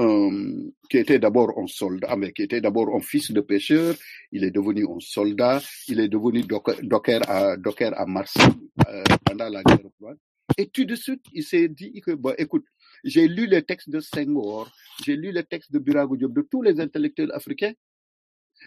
était 0.92 1.20
d'abord 1.20 1.58
un 1.58 1.68
soldat, 1.68 2.18
mais 2.18 2.34
qui 2.34 2.42
était 2.42 2.60
d'abord 2.60 2.94
un 2.94 3.00
fils 3.00 3.32
de 3.32 3.40
pêcheur. 3.40 3.96
Il 4.34 4.44
est 4.44 4.52
devenu 4.52 4.86
un 4.86 5.00
soldat. 5.00 5.62
Il 5.88 6.02
est 6.02 6.10
devenu 6.10 6.42
docker, 6.42 7.22
à, 7.30 7.56
docker 7.56 7.98
à 7.98 8.06
Marseille 8.06 8.60
euh, 8.90 9.04
pendant 9.24 9.48
la 9.48 9.64
guerre 9.64 9.80
froide. 9.98 10.18
Et 10.58 10.68
tout 10.68 10.86
de 10.86 10.96
suite, 10.96 11.26
il 11.34 11.44
s'est 11.44 11.68
dit 11.68 12.02
que, 12.02 12.12
écoute, 12.38 12.66
j'ai 13.04 13.28
lu 13.28 13.48
les 13.48 13.64
textes 13.64 13.90
de 13.90 14.00
Senghor, 14.00 14.72
j'ai 15.04 15.16
lu 15.16 15.32
les 15.32 15.44
textes 15.44 15.72
de 15.72 15.80
Birago 15.80 16.16
Diop, 16.18 16.34
de 16.34 16.42
tous 16.42 16.62
les 16.62 16.80
intellectuels 16.80 17.32
africains, 17.34 17.74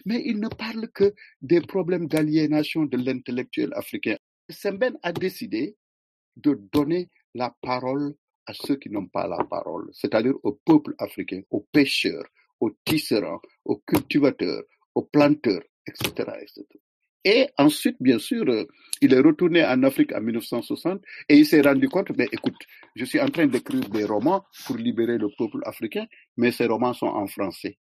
mais 0.05 0.23
ils 0.25 0.39
ne 0.39 0.49
parlent 0.49 0.89
que 0.91 1.15
des 1.41 1.61
problèmes 1.61 2.09
d'aliénation 2.09 2.85
de 2.85 2.97
l'intellectuel 2.97 3.73
africain. 3.75 4.17
Semben 4.51 4.99
a 5.03 5.13
décidé 5.13 5.77
de 6.37 6.61
donner 6.73 7.11
la 7.35 7.55
parole 7.63 8.15
à 8.47 8.55
ceux 8.55 8.77
qui 8.77 8.91
n'ont 8.91 9.09
pas 9.09 9.27
la 9.27 9.45
parole, 9.45 9.91
c'est-à-dire 9.93 10.35
au 10.43 10.53
peuple 10.53 10.95
africain, 10.99 11.43
aux 11.51 11.67
pêcheurs, 11.73 12.25
aux 12.61 12.71
tisserands, 12.85 13.43
aux 13.65 13.77
cultivateurs, 13.79 14.63
aux 14.95 15.03
planteurs, 15.03 15.63
etc. 15.87 16.31
Et 17.25 17.49
ensuite, 17.59 17.97
bien 18.01 18.19
sûr, 18.19 18.49
euh, 18.49 18.65
il 19.01 19.13
est 19.13 19.21
retourné 19.21 19.65
en 19.65 19.83
Afrique 19.83 20.13
en 20.15 20.21
1960 20.21 21.03
et 21.29 21.37
il 21.37 21.47
s'est 21.47 21.61
rendu 21.61 21.89
compte, 21.89 22.11
mais 22.17 22.29
écoute, 22.33 22.57
je 22.95 23.05
suis 23.05 23.21
en 23.21 23.29
train 23.29 23.47
d'écrire 23.47 23.89
des 23.89 24.05
romans 24.05 24.45
pour 24.67 24.77
libérer 24.77 25.19
le 25.19 25.29
peuple 25.37 25.59
africain, 25.65 26.07
mais 26.37 26.53
ces 26.53 26.67
romans 26.67 26.95
sont 26.95 27.07
en 27.07 27.27
français. 27.27 27.79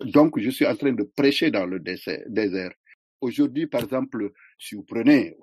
Donc, 0.00 0.38
je 0.38 0.50
suis 0.50 0.66
en 0.66 0.76
train 0.76 0.92
de 0.92 1.02
prêcher 1.02 1.50
dans 1.50 1.66
le 1.66 1.80
désert. 1.80 2.72
Aujourd'hui, 3.20 3.66
par 3.66 3.82
exemple, 3.82 4.32
si 4.58 4.74
vous 4.74 4.82
prenez, 4.82 5.36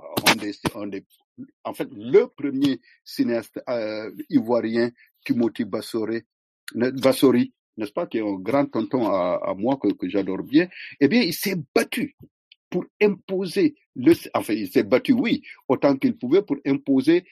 en 1.63 1.73
fait, 1.73 1.87
le 1.91 2.27
premier 2.27 2.81
cinéaste 3.05 3.61
euh, 3.69 4.11
ivoirien, 4.29 4.91
Timothy 5.23 5.63
Bassori, 5.63 6.23
n'est-ce 6.75 7.91
pas, 7.93 8.07
qui 8.07 8.17
est 8.17 8.21
un 8.21 8.35
grand 8.35 8.65
tonton 8.65 9.07
à, 9.07 9.53
moi 9.57 9.77
que, 9.81 9.93
que 9.93 10.09
j'adore 10.09 10.43
bien, 10.43 10.67
eh 10.99 11.07
bien, 11.07 11.21
il 11.21 11.33
s'est 11.33 11.55
battu 11.73 12.15
pour 12.69 12.85
imposer 13.01 13.75
le, 13.95 14.13
enfin, 14.33 14.53
il 14.53 14.69
s'est 14.71 14.83
battu, 14.83 15.13
oui, 15.13 15.41
autant 15.67 15.95
qu'il 15.97 16.17
pouvait 16.17 16.43
pour 16.43 16.57
imposer 16.65 17.25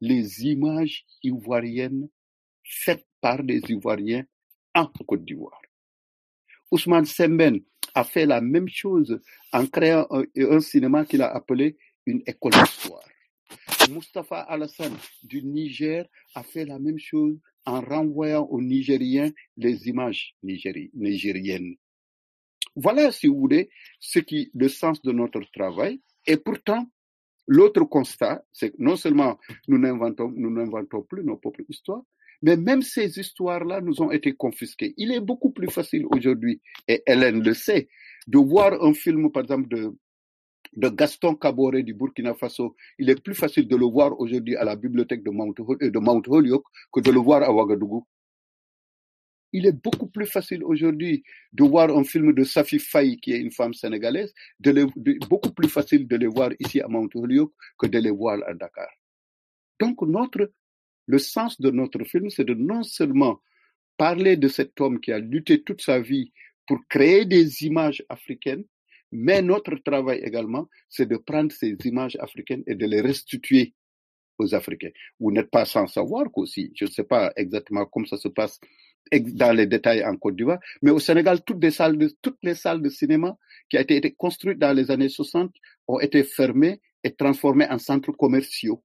les 0.00 0.44
images 0.46 1.04
ivoiriennes 1.22 2.08
faites 2.70 3.06
par 3.20 3.42
des 3.42 3.60
Ivoiriens 3.68 4.24
en 4.74 4.86
Côte 4.86 5.24
d'Ivoire. 5.24 5.60
Ousmane 6.70 7.04
Semben 7.04 7.60
a 7.94 8.04
fait 8.04 8.26
la 8.26 8.40
même 8.40 8.68
chose 8.68 9.20
en 9.52 9.66
créant 9.66 10.06
un, 10.10 10.60
cinéma 10.60 11.04
qu'il 11.04 11.22
a 11.22 11.34
appelé 11.34 11.76
une 12.06 12.22
école 12.26 12.52
d'histoire. 12.52 13.04
Mustafa 13.90 14.40
Alassane 14.42 14.96
du 15.24 15.42
Niger 15.42 16.06
a 16.34 16.42
fait 16.44 16.64
la 16.64 16.78
même 16.78 16.98
chose 16.98 17.36
en 17.66 17.80
renvoyant 17.80 18.44
aux 18.44 18.62
Nigériens 18.62 19.32
les 19.56 19.88
images 19.88 20.36
nigériennes. 20.42 21.76
Voilà, 22.76 23.10
si 23.12 23.26
vous 23.26 23.38
voulez, 23.38 23.70
ce 23.98 24.18
qui, 24.20 24.50
le 24.54 24.68
sens 24.68 25.02
de 25.02 25.12
notre 25.12 25.40
travail. 25.52 26.00
Et 26.26 26.36
pourtant, 26.36 26.86
l'autre 27.46 27.84
constat, 27.84 28.44
c'est 28.52 28.70
que 28.70 28.76
non 28.78 28.96
seulement 28.96 29.38
nous 29.68 29.78
n'inventons, 29.78 31.02
plus 31.02 31.24
nos 31.24 31.36
propres 31.36 31.62
histoires, 31.68 32.02
mais 32.42 32.56
même 32.56 32.82
ces 32.82 33.18
histoires-là 33.18 33.80
nous 33.80 34.00
ont 34.00 34.10
été 34.10 34.32
confisquées. 34.32 34.94
Il 34.96 35.12
est 35.12 35.20
beaucoup 35.20 35.50
plus 35.50 35.68
facile 35.68 36.06
aujourd'hui, 36.10 36.60
et 36.88 37.02
Hélène 37.06 37.42
le 37.42 37.54
sait, 37.54 37.88
de 38.26 38.38
voir 38.38 38.82
un 38.82 38.94
film, 38.94 39.30
par 39.30 39.42
exemple, 39.42 39.68
de, 39.68 39.92
Gaston 40.76 41.34
Caboret 41.34 41.82
du 41.82 41.94
Burkina 41.94 42.34
Faso. 42.34 42.76
Il 42.98 43.10
est 43.10 43.20
plus 43.20 43.34
facile 43.34 43.66
de 43.66 43.76
le 43.76 43.86
voir 43.86 44.18
aujourd'hui 44.20 44.54
à 44.54 44.62
la 44.62 44.76
bibliothèque 44.76 45.24
de 45.24 45.30
Mount, 45.30 45.54
de 45.58 45.98
Mount 45.98 46.22
Holyoke 46.28 46.64
que 46.92 47.00
de 47.00 47.10
le 47.10 47.18
voir 47.18 47.42
à 47.42 47.52
Ouagadougou 47.52 48.06
il 49.52 49.66
est 49.66 49.72
beaucoup 49.72 50.06
plus 50.06 50.26
facile 50.26 50.62
aujourd'hui 50.64 51.24
de 51.52 51.64
voir 51.64 51.90
un 51.96 52.04
film 52.04 52.32
de 52.32 52.44
Safi 52.44 52.78
Faye, 52.78 53.18
qui 53.18 53.32
est 53.32 53.40
une 53.40 53.50
femme 53.50 53.74
sénégalaise, 53.74 54.32
beaucoup 55.28 55.52
plus 55.52 55.68
facile 55.68 56.06
de 56.06 56.16
les 56.16 56.26
voir 56.26 56.50
ici 56.58 56.80
à 56.80 56.88
Mount 56.88 57.10
Holyoke 57.14 57.52
que 57.78 57.86
de 57.86 57.98
les 57.98 58.10
voir 58.10 58.38
à 58.46 58.54
Dakar. 58.54 58.88
Donc, 59.80 60.02
notre, 60.02 60.52
le 61.06 61.18
sens 61.18 61.60
de 61.60 61.70
notre 61.70 62.04
film, 62.04 62.30
c'est 62.30 62.44
de 62.44 62.54
non 62.54 62.82
seulement 62.82 63.40
parler 63.96 64.36
de 64.36 64.48
cet 64.48 64.80
homme 64.80 65.00
qui 65.00 65.12
a 65.12 65.18
lutté 65.18 65.62
toute 65.62 65.82
sa 65.82 66.00
vie 66.00 66.32
pour 66.66 66.78
créer 66.88 67.24
des 67.24 67.64
images 67.64 68.04
africaines, 68.08 68.64
mais 69.12 69.42
notre 69.42 69.74
travail 69.76 70.20
également, 70.22 70.68
c'est 70.88 71.06
de 71.06 71.16
prendre 71.16 71.50
ces 71.50 71.76
images 71.84 72.16
africaines 72.20 72.62
et 72.66 72.76
de 72.76 72.86
les 72.86 73.00
restituer 73.00 73.74
aux 74.38 74.54
Africains. 74.54 74.90
Vous 75.18 75.32
n'êtes 75.32 75.50
pas 75.50 75.64
sans 75.64 75.86
savoir 75.86 76.30
qu'aussi, 76.32 76.72
je 76.74 76.84
ne 76.84 76.90
sais 76.90 77.04
pas 77.04 77.32
exactement 77.36 77.84
comment 77.86 78.06
ça 78.06 78.16
se 78.16 78.28
passe 78.28 78.58
dans 79.12 79.52
les 79.52 79.66
détails 79.66 80.04
en 80.04 80.16
Côte 80.16 80.36
d'Ivoire, 80.36 80.60
mais 80.82 80.90
au 80.90 80.98
Sénégal, 80.98 81.42
toutes, 81.44 81.62
les 81.62 81.70
salles 81.70 81.98
de, 81.98 82.88
cinéma 82.88 83.36
qui 83.68 83.76
ont 83.76 83.80
été 83.80 84.12
construites 84.12 84.58
dans 84.58 84.72
les 84.72 84.90
années 84.90 85.08
60 85.08 85.52
ont 85.88 86.00
été 86.00 86.22
fermées 86.22 86.80
et 87.02 87.14
transformées 87.14 87.66
en 87.68 87.78
centres 87.78 88.12
commerciaux. 88.12 88.82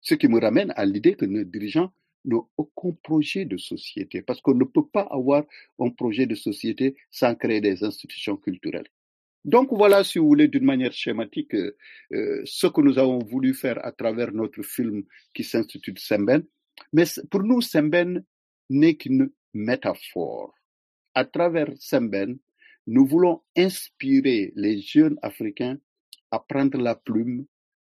Ce 0.00 0.14
qui 0.14 0.28
me 0.28 0.40
ramène 0.40 0.72
à 0.76 0.84
l'idée 0.84 1.14
que 1.14 1.24
nos 1.26 1.44
dirigeants 1.44 1.92
n'ont 2.24 2.46
aucun 2.56 2.96
projet 3.02 3.44
de 3.44 3.56
société, 3.56 4.22
parce 4.22 4.40
qu'on 4.40 4.54
ne 4.54 4.64
peut 4.64 4.86
pas 4.86 5.08
avoir 5.10 5.44
un 5.78 5.90
projet 5.90 6.26
de 6.26 6.34
société 6.34 6.96
sans 7.10 7.34
créer 7.34 7.60
des 7.60 7.82
institutions 7.82 8.36
culturelles. 8.36 8.88
Donc 9.44 9.68
voilà, 9.72 10.04
si 10.04 10.18
vous 10.18 10.26
voulez, 10.26 10.48
d'une 10.48 10.64
manière 10.64 10.92
schématique, 10.92 11.54
euh, 11.54 11.76
euh, 12.12 12.42
ce 12.44 12.66
que 12.66 12.82
nous 12.82 12.98
avons 12.98 13.18
voulu 13.20 13.54
faire 13.54 13.84
à 13.84 13.92
travers 13.92 14.32
notre 14.32 14.62
film 14.62 15.04
qui 15.34 15.44
s'intitule 15.44 15.98
Semben. 15.98 16.44
Mais 16.92 17.04
pour 17.30 17.42
nous, 17.42 17.62
Semben 17.62 18.22
n'est 18.70 18.94
qu'une 18.96 19.30
métaphore. 19.52 20.54
À 21.14 21.24
travers 21.24 21.70
Semben, 21.78 22.38
nous 22.86 23.06
voulons 23.06 23.42
inspirer 23.56 24.52
les 24.56 24.80
jeunes 24.80 25.18
Africains 25.22 25.78
à 26.30 26.38
prendre 26.38 26.78
la 26.78 26.94
plume, 26.94 27.46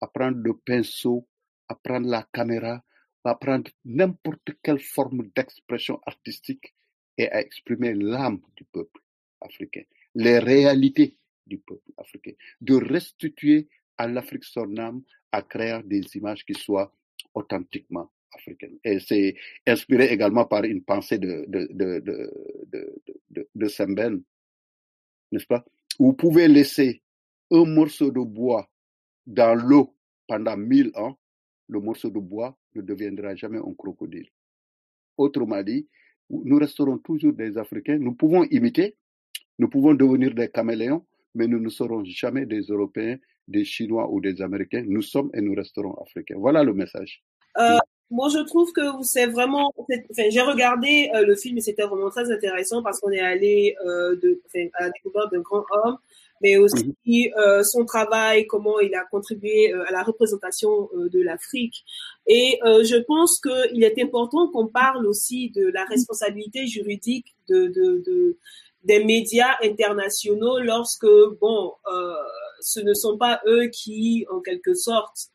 à 0.02 0.08
prendre 0.08 0.38
le 0.38 0.54
pinceau, 0.58 1.28
à 1.68 1.76
prendre 1.76 2.08
la 2.10 2.28
caméra, 2.34 2.84
à 3.24 3.36
prendre 3.36 3.72
n'importe 3.86 4.52
quelle 4.62 4.80
forme 4.80 5.30
d'expression 5.36 6.02
artistique 6.06 6.76
et 7.18 7.30
à 7.30 7.40
exprimer 7.40 7.94
l'âme 7.94 8.42
du 8.58 8.66
peuple 8.66 9.00
africain, 9.40 9.84
les 10.16 10.40
réalités 10.40 11.18
du 11.46 11.60
peuple 11.60 11.92
africain, 11.98 12.34
de 12.60 12.76
restituer 12.76 13.70
à 13.98 14.08
l'Afrique 14.08 14.44
son 14.44 14.78
âme 14.78 15.04
à 15.32 15.42
créer 15.42 15.82
des 15.84 16.04
images 16.18 16.44
qui 16.46 16.54
soient 16.54 16.92
authentiquement 17.34 18.12
Et 18.84 19.00
c'est 19.00 19.36
inspiré 19.66 20.06
également 20.08 20.46
par 20.46 20.64
une 20.64 20.84
pensée 20.84 21.18
de, 21.18 21.46
de, 21.48 21.68
de, 21.72 22.00
de, 22.00 23.02
de, 23.30 23.50
de 23.54 23.68
Semben, 23.68 24.22
n'est-ce 25.32 25.48
pas? 25.48 25.64
Vous 26.00 26.14
pouvez 26.14 26.48
laisser 26.48 27.02
un 27.52 27.66
morceau 27.66 28.12
de 28.12 28.22
bois 28.22 28.70
dans 29.26 29.56
l'eau 29.56 29.96
pendant 30.28 30.58
mille 30.58 30.92
ans, 30.96 31.18
le 31.68 31.80
morceau 31.80 32.10
de 32.10 32.20
bois 32.20 32.58
ne 32.76 32.82
deviendra 32.82 33.36
jamais 33.36 33.60
un 33.60 33.74
crocodile. 33.78 34.30
Autrement 35.18 35.62
dit, 35.64 35.88
nous 36.30 36.58
resterons 36.58 36.98
toujours 36.98 37.34
des 37.34 37.58
Africains. 37.58 37.98
Nous 38.00 38.16
pouvons 38.16 38.44
imiter, 38.46 38.96
nous 39.60 39.70
pouvons 39.70 39.94
devenir 39.94 40.34
des 40.34 40.50
caméléons, 40.50 41.06
mais 41.36 41.48
nous 41.48 41.60
ne 41.60 41.70
serons 41.70 42.04
jamais 42.06 42.46
des 42.46 42.62
Européens, 42.62 43.18
des 43.48 43.66
Chinois 43.66 44.10
ou 44.10 44.22
des 44.22 44.42
Américains. 44.42 44.84
Nous 44.88 45.02
sommes 45.02 45.30
et 45.34 45.42
nous 45.42 45.54
resterons 45.54 45.94
Africains. 45.96 46.38
Voilà 46.38 46.64
le 46.64 46.74
message. 46.74 47.24
Euh, 47.58 47.78
moi, 48.14 48.30
je 48.30 48.38
trouve 48.40 48.72
que 48.74 48.82
c'est 49.02 49.26
vraiment. 49.26 49.74
Enfin, 49.76 50.30
j'ai 50.30 50.42
regardé 50.42 51.10
euh, 51.16 51.26
le 51.26 51.36
film 51.36 51.58
et 51.58 51.62
c'était 51.62 51.82
vraiment 51.82 52.12
très 52.12 52.32
intéressant 52.32 52.84
parce 52.84 53.00
qu'on 53.00 53.10
est 53.10 53.20
allé 53.20 53.76
euh, 53.84 54.16
de, 54.18 54.40
enfin, 54.46 54.68
à 54.76 54.84
la 54.84 54.90
découverte 54.92 55.32
d'un 55.32 55.42
grand 55.42 55.66
homme, 55.72 55.98
mais 56.40 56.58
aussi 56.58 56.96
mhm. 57.06 57.32
euh, 57.40 57.64
son 57.64 57.86
travail, 57.86 58.46
comment 58.46 58.80
il 58.80 58.94
a 58.94 59.04
contribué 59.06 59.74
à 59.74 59.92
la 59.92 60.04
représentation 60.04 60.90
de 60.94 61.22
l'Afrique. 61.22 61.84
Et 62.28 62.60
je 62.64 63.02
pense 63.02 63.42
qu'il 63.42 63.84
est 63.84 64.00
important 64.00 64.48
qu'on 64.48 64.68
parle 64.68 65.08
aussi 65.08 65.50
de 65.50 65.66
la 65.74 65.84
responsabilité 65.86 66.68
juridique 66.68 67.36
de, 67.50 67.66
de, 67.68 68.04
de 68.06 68.38
des 68.84 69.04
médias 69.04 69.56
internationaux 69.64 70.60
lorsque, 70.60 71.08
bon, 71.42 71.74
ce 72.60 72.80
ne 72.82 72.94
sont 72.94 73.18
pas 73.18 73.42
eux 73.48 73.68
qui, 73.68 74.26
en 74.30 74.40
quelque 74.42 74.76
sorte, 74.76 75.30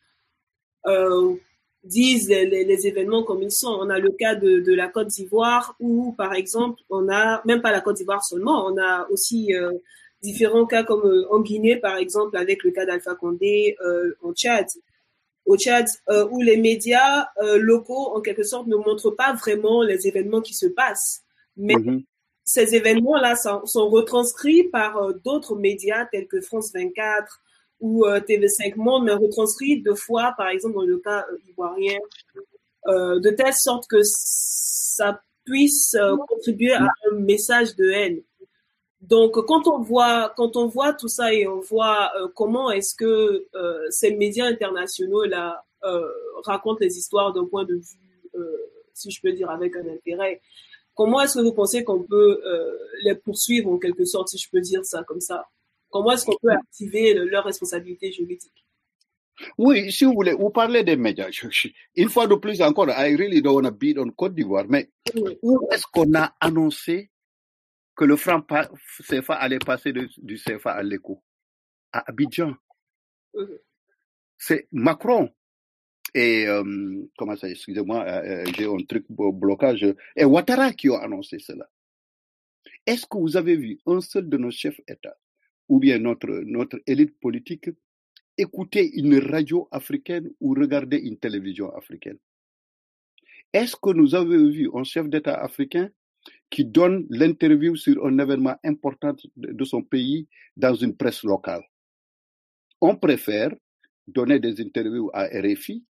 euh, 0.87 1.35
disent 1.85 2.29
les, 2.29 2.47
les, 2.47 2.87
événements 2.87 3.23
comme 3.23 3.43
ils 3.43 3.53
sont. 3.53 3.77
On 3.81 3.91
a 3.91 3.99
le 3.99 4.11
cas 4.11 4.35
de, 4.35 4.61
de 4.61 4.75
la 4.75 4.89
Côte 4.89 5.09
d'Ivoire 5.09 5.77
où, 5.81 6.13
par 6.13 6.35
exemple, 6.35 6.81
on 6.91 7.09
a, 7.09 7.43
même 7.47 7.63
pas 7.63 7.73
la 7.73 7.81
Côte 7.81 7.97
d'Ivoire 7.97 8.25
seulement, 8.25 8.67
on 8.67 8.77
a 8.79 9.07
aussi 9.11 9.55
euh, 9.55 9.73
différents 10.23 10.67
cas 10.67 10.85
comme 10.85 11.07
euh, 11.07 11.33
en 11.33 11.41
Guinée, 11.41 11.77
par 11.77 11.97
exemple, 11.97 12.37
avec 12.37 12.65
le 12.65 12.71
cas 12.73 12.85
d'Alpha 12.85 13.15
Condé 13.15 13.77
euh, 13.85 14.13
en 14.23 14.33
Tchad. 14.33 14.67
Au 15.47 15.57
Tchad, 15.57 15.87
où 16.31 16.43
les 16.43 16.59
médias 16.59 17.25
locaux, 17.57 18.15
en 18.15 18.21
quelque 18.21 18.43
sorte, 18.43 18.67
ne 18.67 18.77
montrent 18.77 19.13
pas 19.13 19.33
vraiment 19.33 19.83
les 19.83 20.07
événements 20.07 20.43
qui 20.43 20.53
se 20.53 20.67
passent. 20.67 21.23
Mais 21.57 21.75
mm-hmm 21.75 22.05
ces 22.45 22.75
événements-là 22.75 23.37
sont, 23.37 23.67
sont, 23.67 23.91
retranscrits 23.91 24.65
par 24.65 25.13
d'autres 25.23 25.55
médias 25.55 26.07
tels 26.07 26.27
que 26.27 26.41
France 26.41 26.73
24 26.73 27.43
ou 27.81 28.07
euh, 28.07 28.21
TV5 28.21 28.77
Monde, 28.77 29.05
mais 29.05 29.13
retranscrits 29.13 29.83
deux 29.83 29.95
fois, 29.95 30.35
par 30.37 30.49
exemple 30.49 30.75
dans 30.75 30.83
le 30.83 30.99
cas 30.99 31.27
euh, 31.31 31.39
ivoirien, 31.49 31.99
de 32.87 33.31
telle 33.37 33.53
sorte 33.53 33.87
que 33.87 33.99
ça 34.03 35.21
puisse 35.45 35.95
contribuer 36.27 36.73
à 36.73 36.89
un 37.11 37.17
message 37.17 37.77
de 37.77 37.91
haine. 37.91 38.23
Donc, 39.03 39.33
quand 39.47 39.67
on 39.69 39.83
voit, 39.83 40.33
quand 40.39 40.57
on 40.57 40.69
voit 40.69 40.95
tout 40.95 41.09
ça 41.09 41.35
et 41.35 41.47
on 41.47 41.61
voit 41.61 42.11
comment 42.35 42.71
est-ce 42.71 42.95
que 42.95 43.47
ces 43.91 44.17
médias 44.17 44.47
internationaux 44.47 45.25
là 45.25 45.63
racontent 46.45 46.79
les 46.81 46.97
histoires 46.97 47.35
d'un 47.35 47.45
point 47.45 47.65
de 47.65 47.75
vue, 47.75 48.43
si 48.95 49.11
je 49.11 49.21
peux 49.21 49.33
dire, 49.33 49.51
avec 49.51 49.77
un 49.77 49.87
intérêt, 49.89 50.41
Comment 50.99 51.21
est-ce 51.21 51.39
que 51.39 51.45
vous 51.45 51.53
pensez 51.53 51.85
qu'on 51.85 52.03
peut 52.03 52.43
euh, 52.45 52.77
les 53.05 53.15
poursuivre 53.15 53.71
en 53.71 53.79
quelque 53.79 54.05
sorte, 54.05 54.31
si 54.31 54.37
je 54.37 54.51
peux 54.51 54.61
dire 54.61 54.85
ça 54.85 55.05
comme 55.05 55.21
ça? 55.21 55.47
Comment 55.91 56.13
est-ce 56.13 56.27
qu'on 56.27 56.37
peut 56.41 56.53
activer 56.53 57.15
leur 57.15 57.45
responsabilité 57.45 58.13
juridique? 58.13 58.65
Oui, 59.57 59.93
si 59.93 60.05
vous 60.05 60.15
voulez, 60.15 60.33
vous 60.33 60.51
parlez 60.51 60.83
des 60.83 60.97
médias. 60.97 61.29
une 61.95 62.09
fois 62.09 62.27
de 62.27 62.35
plus 62.35 62.61
encore, 62.61 62.89
I 62.91 63.15
really 63.17 63.41
don't 63.41 63.55
want 63.55 63.71
to 63.71 63.71
beat 63.71 63.99
on 63.99 64.11
Côte 64.11 64.35
d'Ivoire, 64.35 64.67
mais 64.69 64.91
où 65.43 65.69
est-ce 65.71 65.87
qu'on 65.93 66.13
a 66.15 66.35
annoncé 66.41 67.11
que 67.97 68.05
le 68.05 68.17
franc 68.17 68.45
CFA 69.09 69.35
allait 69.35 69.59
passer 69.59 69.93
du 69.93 70.37
CFA 70.37 70.73
à 70.73 70.83
l'écho 70.83 71.23
À 71.93 72.09
Abidjan? 72.11 72.55
C'est 74.37 74.69
Macron 74.73 75.31
et, 76.15 76.47
euh, 76.47 77.07
comment 77.17 77.37
ça, 77.37 77.49
excusez-moi, 77.49 78.05
euh, 78.05 78.43
euh, 78.43 78.45
j'ai 78.57 78.65
un 78.67 78.79
truc 78.89 79.05
blocage, 79.11 79.87
et 80.17 80.25
Ouattara 80.25 80.73
qui 80.73 80.89
ont 80.89 80.99
annoncé 80.99 81.39
cela. 81.39 81.69
Est-ce 82.87 83.07
que 83.07 83.19
vous 83.19 83.37
avez 83.37 83.57
vu 83.57 83.79
un 83.87 84.01
seul 84.01 84.29
de 84.29 84.37
nos 84.39 84.51
chefs 84.51 84.81
d'État 84.87 85.17
ou 85.69 85.79
bien 85.79 85.99
notre, 85.99 86.81
élite 86.87 87.19
politique 87.21 87.71
écouter 88.37 88.99
une 88.99 89.19
radio 89.19 89.69
africaine 89.71 90.31
ou 90.41 90.55
regarder 90.55 90.99
une 90.99 91.19
télévision 91.19 91.75
africaine. 91.75 92.19
Est-ce 93.53 93.77
que 93.77 93.91
nous 93.91 94.15
avons 94.15 94.49
vu 94.49 94.71
un 94.75 94.85
chef 94.85 95.09
d'État 95.09 95.35
africain 95.35 95.91
qui 96.51 96.65
donne 96.65 97.07
l'interview 97.11 97.75
sur 97.75 98.07
un 98.07 98.19
événement 98.19 98.57
important 98.65 99.15
de 99.37 99.65
son 99.65 99.83
pays 99.83 100.29
dans 100.57 100.75
une 100.75 100.97
presse 100.97 101.25
locale? 101.25 101.63
On 102.81 102.95
préfère 102.97 103.53
donner 104.07 104.39
des 104.39 104.61
interviews 104.61 105.11
à 105.13 105.25
RFI, 105.27 105.85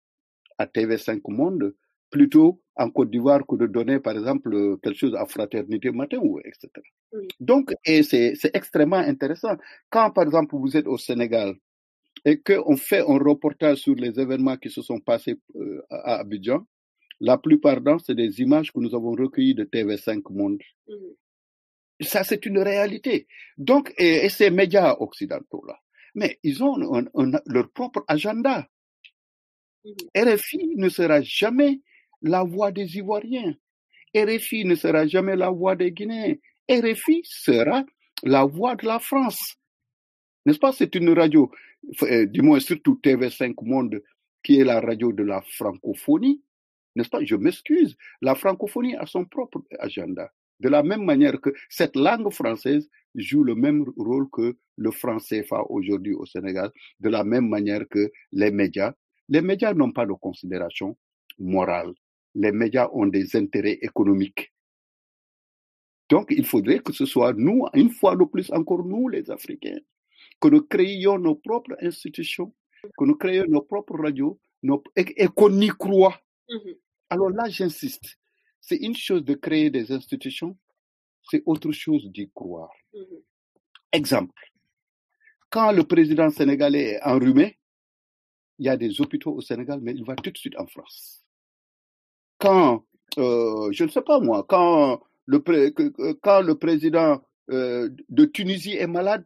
à 0.57 0.67
TV5 0.67 1.21
Monde, 1.29 1.75
plutôt 2.11 2.61
en 2.77 2.91
Côte 2.91 3.11
d'Ivoire 3.11 3.45
que 3.47 3.57
de 3.57 3.67
donner, 3.67 3.99
par 3.99 4.17
exemple, 4.17 4.79
quelque 4.83 4.97
chose 4.97 5.15
à 5.15 5.27
Fraternité 5.27 5.91
Matin, 5.91 6.19
ou 6.23 6.39
etc. 6.41 6.69
Donc, 7.41 7.73
et 7.85 8.03
c'est 8.03 8.35
extrêmement 8.55 8.97
intéressant. 8.97 9.57
Quand, 9.91 10.11
par 10.11 10.25
exemple, 10.25 10.57
vous 10.57 10.77
êtes 10.77 10.87
au 10.87 10.97
Sénégal 10.97 11.57
et 12.25 12.41
qu'on 12.41 12.77
fait 12.77 13.01
un 13.01 13.19
reportage 13.19 13.79
sur 13.79 13.95
les 13.95 14.19
événements 14.19 14.57
qui 14.57 14.71
se 14.71 14.83
sont 14.83 15.01
passés 15.01 15.37
euh, 15.57 15.83
à 15.91 16.21
Abidjan, 16.21 16.67
la 17.21 17.37
plupart 17.37 17.81
d'entre 17.81 18.05
c'est 18.07 18.15
des 18.15 18.41
images 18.41 18.73
que 18.73 18.79
nous 18.79 18.95
avons 18.95 19.13
recueillies 19.13 19.55
de 19.55 19.65
TV5 19.65 20.23
Monde. 20.31 20.63
Ça, 22.01 22.23
c'est 22.23 22.47
une 22.47 22.61
réalité. 22.61 23.27
Donc, 23.57 23.93
et, 23.99 24.29
ces 24.29 24.51
médias 24.51 24.97
occidentaux-là, 25.01 25.81
mais 26.15 26.39
ils 26.45 26.63
ont 26.63 26.77
leur 27.47 27.71
propre 27.73 28.05
agenda. 28.07 28.69
RFI 30.17 30.75
ne 30.77 30.89
sera 30.89 31.23
jamais 31.23 31.81
la 32.23 32.43
voix 32.45 32.73
des 32.73 32.97
Ivoiriens. 32.97 33.55
RFI 34.15 34.65
ne 34.65 34.75
sera 34.75 35.07
jamais 35.07 35.37
la 35.37 35.51
voix 35.51 35.77
des 35.77 35.93
Guinéens. 35.93 36.35
RFI 36.71 37.23
sera 37.25 37.85
la 38.23 38.45
voix 38.45 38.77
de 38.77 38.87
la 38.87 38.99
France. 38.99 39.57
N'est-ce 40.47 40.59
pas? 40.59 40.73
C'est 40.73 40.95
une 40.95 41.11
radio, 41.11 41.51
euh, 42.03 42.27
du 42.27 42.43
moins 42.43 42.61
surtout 42.61 42.99
TV5 43.03 43.55
Monde, 43.63 44.03
qui 44.43 44.59
est 44.59 44.65
la 44.65 44.81
radio 44.81 45.13
de 45.13 45.23
la 45.23 45.43
francophonie. 45.43 46.43
N'est-ce 46.97 47.11
pas? 47.11 47.25
Je 47.25 47.37
m'excuse. 47.37 47.97
La 48.23 48.35
francophonie 48.35 48.97
a 48.97 49.07
son 49.07 49.25
propre 49.25 49.63
agenda. 49.79 50.31
De 50.61 50.69
la 50.69 50.83
même 50.83 51.05
manière 51.05 51.41
que 51.41 51.51
cette 51.69 51.95
langue 51.97 52.33
française 52.33 52.89
joue 53.15 53.45
le 53.45 53.55
même 53.55 53.85
rôle 53.97 54.29
que 54.31 54.57
le 54.77 54.91
français 54.91 55.47
aujourd'hui 55.69 56.15
au 56.15 56.27
Sénégal, 56.27 56.71
de 57.01 57.09
la 57.09 57.25
même 57.25 57.49
manière 57.49 57.87
que 57.89 58.11
les 58.33 58.51
médias. 58.51 58.93
Les 59.29 59.43
médias 59.43 59.75
n'ont 59.75 59.93
pas 59.93 60.07
de 60.07 60.13
considération 60.15 60.97
morale 61.39 61.93
les 62.35 62.53
médias 62.53 62.89
ont 62.93 63.07
des 63.07 63.37
intérêts 63.37 63.79
économiques. 63.83 64.53
Donc, 66.09 66.29
il 66.31 66.47
faudrait 66.47 66.81
que 66.81 66.93
ce 66.93 67.05
soit 67.05 67.35
nous, 67.35 67.67
une 67.75 67.91
fois 67.91 68.17
de 68.17 68.25
plus 68.25 68.51
encore 68.53 68.85
nous, 68.85 69.09
les 69.09 69.31
Africains, 69.31 69.79
que 70.41 70.49
nous 70.49 70.63
créions 70.63 71.19
nos 71.19 71.35
propres 71.35 71.77
institutions, 71.83 72.55
que 72.97 73.05
nous 73.05 73.17
créions 73.17 73.45
nos 73.49 73.63
propres 73.63 73.99
radios 73.99 74.41
et, 74.97 75.27
qu'on 75.29 75.61
y 75.61 75.69
croit. 75.69 76.19
Mm-hmm. 76.49 76.77
Alors 77.11 77.31
là, 77.31 77.49
j'insiste, 77.49 78.19
c'est 78.61 78.77
une 78.77 78.97
chose 78.97 79.25
de 79.25 79.35
créer 79.35 79.71
des 79.71 79.93
institutions, 79.93 80.57
c'est 81.23 81.43
autre 81.45 81.73
chose 81.73 82.11
d'y 82.11 82.31
croire. 82.31 82.73
Mm-hmm. 82.95 83.23
Exemple, 83.93 84.51
quand 85.51 85.73
le 85.73 85.85
président 85.85 86.31
sénégalais 86.31 86.93
est 86.93 87.03
enrhumé, 87.03 87.59
il 88.59 88.67
y 88.67 88.69
a 88.69 88.77
des 88.77 89.01
hôpitaux 89.01 89.33
au 89.33 89.41
Sénégal, 89.41 89.81
mais 89.83 89.93
il 89.93 90.05
va 90.05 90.17
tout 90.17 90.31
de 90.31 90.39
suite 90.39 90.59
en 90.59 90.67
France 90.67 91.25
quand, 92.39 92.85
euh, 93.19 93.71
je 93.73 93.85
ne 93.85 93.89
sais 93.89 94.03
pas 94.03 94.21
moi, 94.21 94.45
quand 94.49 95.01
le, 95.27 95.39
quand 96.23 96.41
le 96.41 96.55
président 96.55 97.23
euh, 97.51 97.89
de 98.09 98.25
Tunisie 98.25 98.77
est 98.77 98.87
malade, 98.87 99.25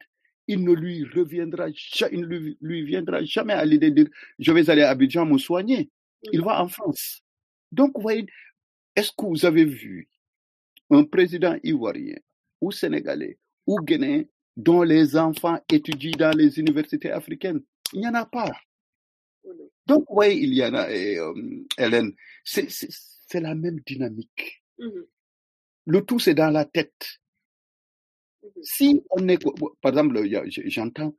il 0.49 0.65
ne 0.65 0.73
lui 0.73 1.05
reviendra, 1.05 1.69
il 2.11 2.21
ne 2.21 2.27
lui, 2.27 2.59
lui 2.61 2.85
viendra 2.85 3.23
jamais 3.25 3.53
à 3.53 3.65
l'idée 3.65 3.91
de 3.91 4.03
dire 4.03 4.13
je 4.39 4.53
vais 4.53 4.69
aller 4.71 4.83
à 4.83 4.91
Abidjan 4.91 5.25
me 5.25 5.39
soigner. 5.39 5.91
Il 6.33 6.43
va 6.43 6.63
en 6.63 6.69
France. 6.69 7.23
Donc, 7.71 7.93
vous 7.95 8.03
voyez, 8.03 8.27
est-ce 8.95 9.11
que 9.17 9.27
vous 9.27 9.45
avez 9.45 9.65
vu 9.65 10.09
un 10.91 11.05
président 11.05 11.57
ivoirien 11.63 12.19
ou 12.61 12.71
sénégalais 12.71 13.39
ou 13.67 13.81
guinéen 13.81 14.25
dont 14.57 14.83
les 14.83 15.17
enfants 15.17 15.59
étudient 15.71 16.13
dans 16.19 16.37
les 16.37 16.59
universités 16.59 17.11
africaines? 17.11 17.63
Il 17.93 18.01
n'y 18.01 18.09
en 18.09 18.15
a 18.15 18.27
pas. 18.27 18.53
Donc, 19.87 20.05
oui, 20.11 20.39
il 20.41 20.55
y 20.55 20.65
en 20.65 20.75
a, 20.75 20.89
euh, 20.89 21.35
Hélène, 21.79 22.13
c'est 22.45 23.41
la 23.41 23.55
même 23.55 23.81
dynamique. 23.87 24.63
Mmh 24.79 24.89
Le 25.87 26.05
tout, 26.05 26.19
c'est 26.19 26.35
dans 26.35 26.51
la 26.51 26.65
tête. 26.65 27.21
Mmh 28.43 28.49
si 28.63 29.03
on 29.11 29.29
est, 29.29 29.43
par 29.81 29.93
exemple, 29.93 30.21
j'entends, 30.67 31.15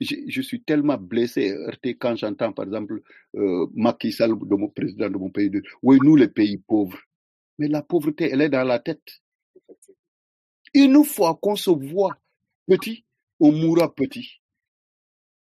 je, 0.00 0.40
suis 0.42 0.62
tellement 0.62 0.98
blessé, 0.98 1.52
heurté 1.52 1.96
quand 1.96 2.16
j'entends, 2.16 2.52
par 2.52 2.66
exemple, 2.66 3.00
euh, 3.34 3.66
Macky 3.74 4.12
Sall, 4.12 4.32
de 4.38 4.54
mon 4.54 4.68
président 4.68 5.08
de 5.08 5.16
mon 5.16 5.30
pays, 5.30 5.50
de, 5.50 5.62
oui, 5.82 5.98
nous, 6.02 6.16
les 6.16 6.28
pays 6.28 6.58
pauvres. 6.58 6.98
Mais 7.58 7.68
la 7.68 7.82
pauvreté, 7.82 8.30
elle 8.30 8.42
est 8.42 8.50
dans 8.50 8.64
la 8.64 8.78
tête. 8.78 9.22
Une 10.74 11.02
fois 11.04 11.38
qu'on 11.40 11.56
se 11.56 11.70
voit 11.70 12.16
petit, 12.66 13.04
on 13.40 13.52
mourra 13.52 13.94
petit. 13.94 14.40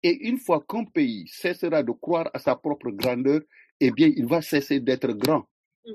Et 0.03 0.27
une 0.27 0.37
fois 0.37 0.63
qu'un 0.67 0.85
pays 0.85 1.27
cessera 1.27 1.83
de 1.83 1.91
croire 1.91 2.29
à 2.33 2.39
sa 2.39 2.55
propre 2.55 2.91
grandeur, 2.91 3.41
eh 3.79 3.91
bien, 3.91 4.11
il 4.15 4.25
va 4.25 4.41
cesser 4.41 4.79
d'être 4.79 5.11
grand. 5.13 5.47
Mmh 5.85 5.91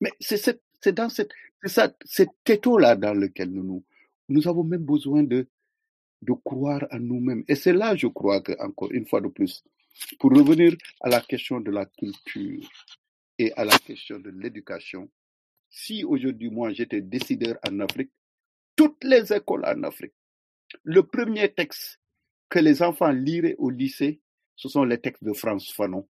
Mais 0.00 0.12
c'est 0.20 0.92
dans 0.92 1.08
cette, 1.08 1.32
ça, 1.64 1.94
cet 2.04 2.30
étau-là 2.48 2.96
dans 2.96 3.14
lequel 3.14 3.50
nous, 3.50 3.84
nous, 4.28 4.48
avons 4.48 4.64
même 4.64 4.84
besoin 4.84 5.22
de, 5.22 5.48
de 6.22 6.32
croire 6.44 6.86
à 6.90 6.98
nous-mêmes. 6.98 7.44
Et 7.48 7.54
c'est 7.54 7.72
là, 7.72 7.96
je 7.96 8.06
crois 8.06 8.40
que, 8.40 8.52
encore 8.60 8.92
une 8.92 9.06
fois 9.06 9.20
de 9.20 9.28
plus, 9.28 9.64
pour 10.18 10.30
revenir 10.30 10.76
à 11.00 11.08
la 11.08 11.20
question 11.20 11.60
de 11.60 11.70
la 11.70 11.86
culture 11.86 12.68
et 13.38 13.52
à 13.54 13.64
la 13.64 13.78
question 13.78 14.18
de 14.18 14.30
l'éducation, 14.30 15.10
si 15.70 16.04
aujourd'hui, 16.04 16.50
moi, 16.50 16.72
j'étais 16.72 17.00
décideur 17.00 17.58
en 17.68 17.80
Afrique, 17.80 18.10
toutes 18.76 19.02
les 19.04 19.32
écoles 19.32 19.64
en 19.64 19.82
Afrique, 19.82 20.12
le 20.82 21.02
premier 21.02 21.52
texte 21.52 22.00
que 22.48 22.58
les 22.58 22.82
enfants 22.82 23.10
liraient 23.10 23.56
au 23.58 23.70
lycée, 23.70 24.20
ce 24.54 24.68
sont 24.68 24.84
les 24.84 24.98
textes 24.98 25.24
de 25.24 25.32
France 25.32 25.72
Fanon. 25.72 26.08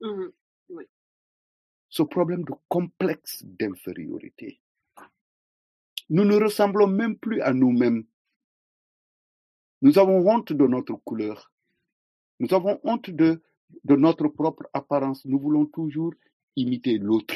Mmh 0.00 0.30
ce 1.90 2.02
problème 2.04 2.44
de 2.44 2.52
complexe 2.68 3.44
d'infériorité. 3.44 4.60
Nous 6.08 6.24
ne 6.24 6.36
ressemblons 6.36 6.86
même 6.86 7.18
plus 7.18 7.40
à 7.42 7.52
nous-mêmes. 7.52 8.04
Nous 9.82 9.98
avons 9.98 10.26
honte 10.28 10.52
de 10.52 10.66
notre 10.66 10.94
couleur. 10.94 11.52
Nous 12.38 12.54
avons 12.54 12.80
honte 12.84 13.10
de, 13.10 13.42
de 13.84 13.96
notre 13.96 14.28
propre 14.28 14.68
apparence. 14.72 15.24
Nous 15.24 15.38
voulons 15.38 15.66
toujours 15.66 16.14
imiter 16.56 16.98
l'autre. 16.98 17.34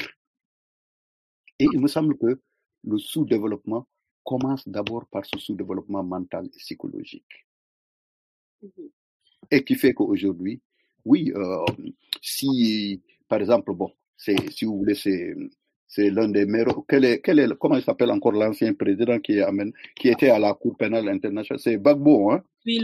Et 1.59 1.67
il 1.71 1.79
me 1.79 1.87
semble 1.87 2.17
que 2.17 2.41
le 2.85 2.97
sous-développement 2.97 3.87
commence 4.23 4.67
d'abord 4.67 5.05
par 5.07 5.25
ce 5.25 5.37
sous-développement 5.37 6.03
mental 6.03 6.45
et 6.45 6.57
psychologique. 6.57 7.45
Mhm. 8.61 8.89
Et 9.51 9.63
qui 9.63 9.75
fait 9.75 9.93
qu'aujourd'hui, 9.93 10.61
oui, 11.05 11.31
euh, 11.35 11.63
si, 12.21 13.01
par 13.27 13.39
exemple, 13.39 13.73
bon, 13.73 13.91
c'est, 14.17 14.35
si 14.51 14.65
vous 14.65 14.77
voulez, 14.79 14.95
c'est, 14.95 15.35
c'est 15.87 16.09
l'un 16.09 16.27
des 16.29 16.45
meilleurs. 16.45 16.83
Quel 16.87 17.05
est, 17.05 17.21
quel 17.21 17.39
est, 17.39 17.57
comment 17.57 17.77
il 17.77 17.83
s'appelle 17.83 18.11
encore 18.11 18.33
l'ancien 18.33 18.73
président 18.73 19.19
qui, 19.19 19.39
amène, 19.39 19.71
qui 19.95 20.09
était 20.09 20.29
à 20.29 20.39
la 20.39 20.53
Cour 20.53 20.75
pénale 20.77 21.07
internationale? 21.09 21.59
C'est 21.59 21.77
Bagbo, 21.77 22.31
hein? 22.31 22.43
Oui, 22.65 22.81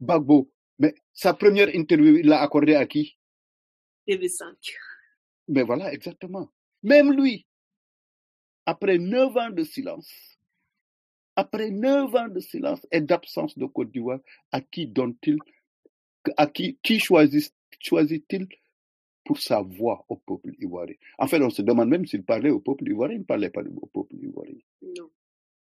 Bagbo. 0.00 0.50
Mais 0.78 0.94
sa 1.12 1.34
première 1.34 1.74
interview, 1.74 2.16
il 2.16 2.26
l'a 2.26 2.40
accordée 2.40 2.74
à 2.74 2.86
qui? 2.86 3.18
TV5. 4.08 4.44
Mais 5.48 5.62
voilà, 5.62 5.92
exactement. 5.92 6.48
Même 6.82 7.12
lui, 7.12 7.46
après 8.64 8.96
neuf 8.98 9.36
ans 9.36 9.50
de 9.50 9.62
silence, 9.62 10.38
après 11.36 11.70
neuf 11.70 12.14
ans 12.14 12.28
de 12.28 12.40
silence 12.40 12.86
et 12.90 13.02
d'absence 13.02 13.58
de 13.58 13.66
Côte 13.66 13.90
d'Ivoire, 13.90 14.20
à 14.52 14.62
qui 14.62 14.86
donne-t-il, 14.86 15.36
à 16.36 16.46
qui, 16.46 16.78
qui 16.82 16.98
choisit, 16.98 17.54
choisit-il 17.78 18.48
pour 19.24 19.38
sa 19.38 19.60
voix 19.62 20.04
au 20.08 20.16
peuple 20.16 20.54
ivoirien? 20.58 20.96
En 21.18 21.26
fait, 21.26 21.42
on 21.42 21.50
se 21.50 21.62
demande 21.62 21.88
même 21.88 22.06
s'il 22.06 22.24
parlait 22.24 22.50
au 22.50 22.60
peuple 22.60 22.88
ivoirien, 22.88 23.16
il 23.16 23.20
ne 23.20 23.24
parlait 23.24 23.50
pas 23.50 23.62
au 23.62 23.86
peuple 23.86 24.16
ivoirien. 24.16 24.58
Non. 24.82 25.10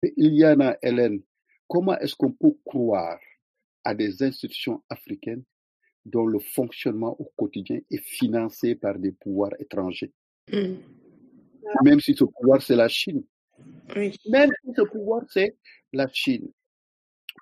il 0.02 0.34
y 0.34 0.46
en 0.46 0.60
a, 0.60 0.76
Hélène, 0.82 1.22
comment 1.66 1.98
est-ce 1.98 2.14
qu'on 2.14 2.32
peut 2.32 2.56
croire 2.64 3.20
à 3.84 3.94
des 3.94 4.22
institutions 4.22 4.82
africaines 4.88 5.44
dont 6.04 6.26
le 6.26 6.38
fonctionnement 6.38 7.16
au 7.20 7.30
quotidien 7.36 7.80
est 7.90 8.02
financé 8.02 8.74
par 8.74 8.98
des 8.98 9.12
pouvoirs 9.12 9.52
étrangers? 9.60 10.12
Mm. 10.52 10.76
Même 11.84 12.00
si 12.00 12.14
ce 12.14 12.24
pouvoir, 12.24 12.62
c'est 12.62 12.76
la 12.76 12.88
Chine. 12.88 13.24
Même 13.94 14.50
si 14.64 14.72
ce 14.74 14.82
pouvoir, 14.82 15.22
c'est 15.28 15.56
la 15.92 16.08
Chine. 16.08 16.50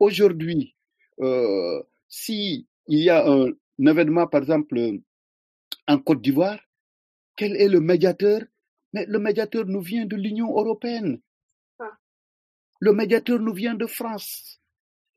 Aujourd'hui, 0.01 0.75
euh, 1.21 1.83
si 2.09 2.67
il 2.89 3.01
y 3.01 3.11
a 3.11 3.27
un, 3.27 3.53
événement, 3.79 4.27
par 4.27 4.43
exemple, 4.43 4.79
en 5.87 5.99
Côte 5.99 6.23
d'Ivoire, 6.23 6.59
quel 7.37 7.57
est 7.57 7.69
le 7.69 7.81
médiateur? 7.81 8.43
Mais 8.93 9.05
le 9.07 9.19
médiateur 9.19 9.67
nous 9.67 9.83
vient 9.83 10.07
de 10.07 10.17
l'Union 10.17 10.49
européenne. 10.49 11.21
Ah. 11.79 11.91
Le 12.81 12.93
médiateur 12.93 13.39
nous 13.41 13.53
vient 13.53 13.75
de 13.75 13.87
France. 13.87 14.61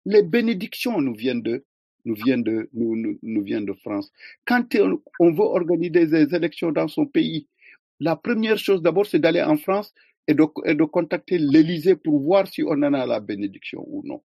Les 0.05 0.23
bénédictions 0.23 0.99
nous 0.99 1.15
viennent 1.15 1.41
de, 1.41 1.65
nous 2.05 2.15
viennent 2.15 2.43
de, 2.43 2.69
nous, 2.73 3.17
nous, 3.21 3.43
viennent 3.43 3.65
de 3.65 3.73
France. 3.73 4.11
Quand 4.45 4.75
on 5.19 5.31
veut 5.31 5.43
organiser 5.43 6.07
des 6.07 6.35
élections 6.35 6.71
dans 6.71 6.87
son 6.87 7.05
pays, 7.05 7.47
la 7.99 8.15
première 8.15 8.57
chose 8.57 8.81
d'abord, 8.81 9.05
c'est 9.05 9.19
d'aller 9.19 9.41
en 9.41 9.57
France 9.57 9.93
et 10.27 10.33
de, 10.33 10.43
et 10.65 10.75
de 10.75 10.83
contacter 10.83 11.37
l'Élysée 11.37 11.95
pour 11.95 12.19
voir 12.21 12.47
si 12.47 12.63
on 12.63 12.71
en 12.71 12.93
a 12.93 13.05
la 13.05 13.19
bénédiction 13.19 13.83
ou 13.87 14.03
non. 14.05 14.23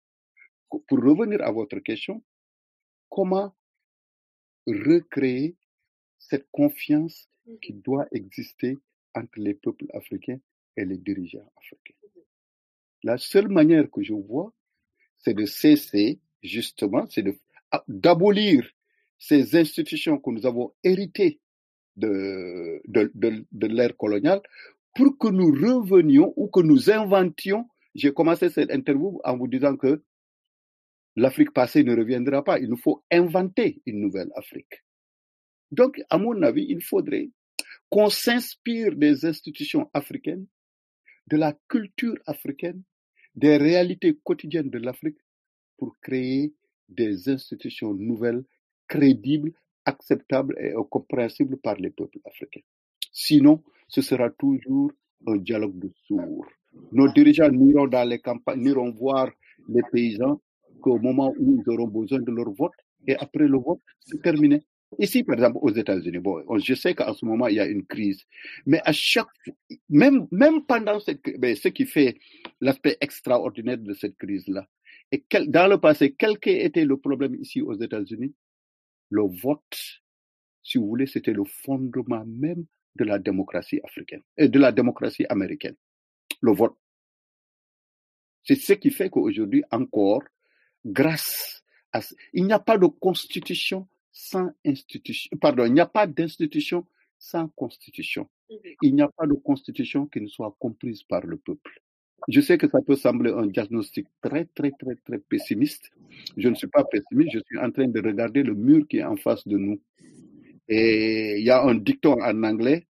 Pour 0.68 0.98
revenir 0.98 1.42
à 1.42 1.50
votre 1.50 1.78
question, 1.78 2.22
comment 3.18 3.52
recréer 4.64 5.56
cette 6.20 6.46
confiance 6.52 7.28
qui 7.60 7.72
doit 7.72 8.06
exister 8.12 8.78
entre 9.12 9.40
les 9.40 9.54
peuples 9.54 9.86
africains 9.92 10.38
et 10.76 10.84
les 10.84 10.98
dirigeants 10.98 11.50
africains. 11.56 11.96
La 13.02 13.18
seule 13.18 13.48
manière 13.48 13.90
que 13.90 14.04
je 14.04 14.12
vois, 14.12 14.52
c'est 15.18 15.34
de 15.34 15.46
cesser, 15.46 16.20
justement, 16.44 17.08
c'est 17.10 17.24
d'abolir 17.88 18.70
ces 19.18 19.56
institutions 19.56 20.18
que 20.20 20.30
nous 20.30 20.46
avons 20.46 20.72
héritées 20.84 21.40
de, 21.96 22.80
de, 22.86 23.10
de, 23.16 23.44
de 23.50 23.66
l'ère 23.66 23.96
coloniale 23.96 24.42
pour 24.94 25.18
que 25.18 25.26
nous 25.26 25.50
revenions 25.50 26.32
ou 26.36 26.46
que 26.46 26.60
nous 26.60 26.88
inventions. 26.88 27.68
J'ai 27.96 28.12
commencé 28.12 28.48
cette 28.48 28.70
interview 28.70 29.20
en 29.24 29.36
vous 29.36 29.48
disant 29.48 29.76
que 29.76 30.04
l'Afrique 31.18 31.52
passée 31.52 31.82
ne 31.82 31.96
reviendra 31.96 32.44
pas. 32.44 32.60
Il 32.60 32.68
nous 32.68 32.76
faut 32.76 33.02
inventer 33.10 33.82
une 33.86 34.00
nouvelle 34.00 34.30
Afrique. 34.36 34.84
Donc, 35.72 36.00
à 36.10 36.18
mon 36.18 36.42
avis, 36.42 36.66
il 36.68 36.82
faudrait 36.82 37.30
qu'on 37.90 38.08
s'inspire 38.08 38.94
des 38.94 39.26
institutions 39.26 39.90
africaines, 39.92 40.46
de 41.26 41.36
la 41.36 41.58
culture 41.68 42.16
africaine, 42.26 42.82
des 43.34 43.56
réalités 43.56 44.16
quotidiennes 44.22 44.70
de 44.70 44.78
l'Afrique 44.78 45.18
pour 45.76 45.98
créer 46.00 46.54
des 46.88 47.28
institutions 47.28 47.94
nouvelles, 47.94 48.44
crédibles, 48.86 49.52
acceptables 49.84 50.56
et 50.58 50.72
compréhensibles 50.90 51.58
par 51.58 51.76
les 51.76 51.90
peuples 51.90 52.20
africains. 52.24 52.64
Sinon, 53.12 53.62
ce 53.88 54.02
sera 54.02 54.30
toujours 54.30 54.92
un 55.26 55.36
dialogue 55.36 55.78
de 55.78 55.90
sourds. 56.06 56.46
Nos 56.92 57.12
dirigeants 57.12 57.50
n'iront 57.50 57.88
dans 57.88 58.08
les 58.08 58.20
campagnes, 58.20 58.62
n'iront 58.62 58.92
voir 58.92 59.30
les 59.68 59.82
paysans 59.90 60.40
qu'au 60.78 60.98
moment 60.98 61.34
où 61.38 61.60
ils 61.60 61.70
auront 61.70 61.88
besoin 61.88 62.20
de 62.20 62.30
leur 62.30 62.50
vote 62.52 62.72
et 63.06 63.16
après 63.16 63.46
le 63.46 63.58
vote, 63.58 63.80
c'est 64.00 64.20
terminé. 64.22 64.62
Ici, 64.98 65.22
par 65.22 65.34
exemple, 65.34 65.58
aux 65.60 65.70
États-Unis, 65.70 66.18
bon, 66.18 66.42
je 66.58 66.74
sais 66.74 66.94
qu'en 66.94 67.12
ce 67.12 67.24
moment, 67.26 67.46
il 67.48 67.56
y 67.56 67.60
a 67.60 67.66
une 67.66 67.84
crise, 67.84 68.24
mais 68.64 68.80
à 68.84 68.92
chaque 68.92 69.26
même, 69.90 70.26
même 70.30 70.64
pendant 70.64 70.98
cette 70.98 71.20
ben, 71.38 71.54
ce 71.54 71.68
qui 71.68 71.84
fait 71.84 72.18
l'aspect 72.60 72.96
extraordinaire 73.00 73.76
de 73.76 73.92
cette 73.92 74.16
crise-là, 74.16 74.66
et 75.12 75.24
quel, 75.28 75.50
dans 75.50 75.68
le 75.68 75.78
passé, 75.78 76.14
quel 76.18 76.38
qu'ait 76.38 76.70
le 76.74 76.96
problème 76.96 77.34
ici 77.34 77.60
aux 77.60 77.74
États-Unis, 77.74 78.34
le 79.10 79.22
vote, 79.22 80.02
si 80.62 80.78
vous 80.78 80.86
voulez, 80.86 81.06
c'était 81.06 81.32
le 81.32 81.44
fondement 81.44 82.24
même 82.26 82.64
de 82.96 83.04
la 83.04 83.18
démocratie 83.18 83.80
africaine 83.84 84.22
et 84.36 84.44
euh, 84.44 84.48
de 84.48 84.58
la 84.58 84.72
démocratie 84.72 85.26
américaine. 85.28 85.76
Le 86.40 86.52
vote. 86.52 86.76
C'est 88.44 88.54
ce 88.54 88.72
qui 88.72 88.90
fait 88.90 89.10
qu'aujourd'hui 89.10 89.62
encore, 89.70 90.22
grâce 90.84 91.62
à... 91.92 92.00
Il 92.32 92.46
n'y 92.46 92.52
a 92.52 92.58
pas 92.58 92.78
de 92.78 92.86
constitution 92.86 93.88
sans 94.12 94.50
institution. 94.64 95.36
Pardon, 95.40 95.64
il 95.64 95.72
n'y 95.72 95.80
a 95.80 95.86
pas 95.86 96.06
d'institution 96.06 96.86
sans 97.18 97.48
constitution. 97.48 98.28
Il 98.82 98.94
n'y 98.94 99.02
a 99.02 99.08
pas 99.08 99.26
de 99.26 99.34
constitution 99.34 100.06
qui 100.06 100.20
ne 100.20 100.28
soit 100.28 100.54
comprise 100.58 101.02
par 101.02 101.24
le 101.26 101.36
peuple. 101.36 101.82
Je 102.26 102.40
sais 102.40 102.58
que 102.58 102.68
ça 102.68 102.80
peut 102.82 102.96
sembler 102.96 103.30
un 103.30 103.46
diagnostic 103.46 104.06
très, 104.20 104.46
très, 104.46 104.72
très, 104.72 104.96
très 104.96 105.18
pessimiste. 105.18 105.90
Je 106.36 106.48
ne 106.48 106.54
suis 106.54 106.66
pas 106.66 106.84
pessimiste, 106.84 107.30
je 107.32 107.40
suis 107.46 107.58
en 107.58 107.70
train 107.70 107.86
de 107.86 108.00
regarder 108.00 108.42
le 108.42 108.54
mur 108.54 108.86
qui 108.88 108.98
est 108.98 109.04
en 109.04 109.16
face 109.16 109.46
de 109.46 109.56
nous. 109.56 109.80
Et 110.68 111.38
il 111.38 111.44
y 111.44 111.50
a 111.50 111.62
un 111.62 111.76
dicton 111.76 112.20
en 112.20 112.42
anglais, 112.42 112.86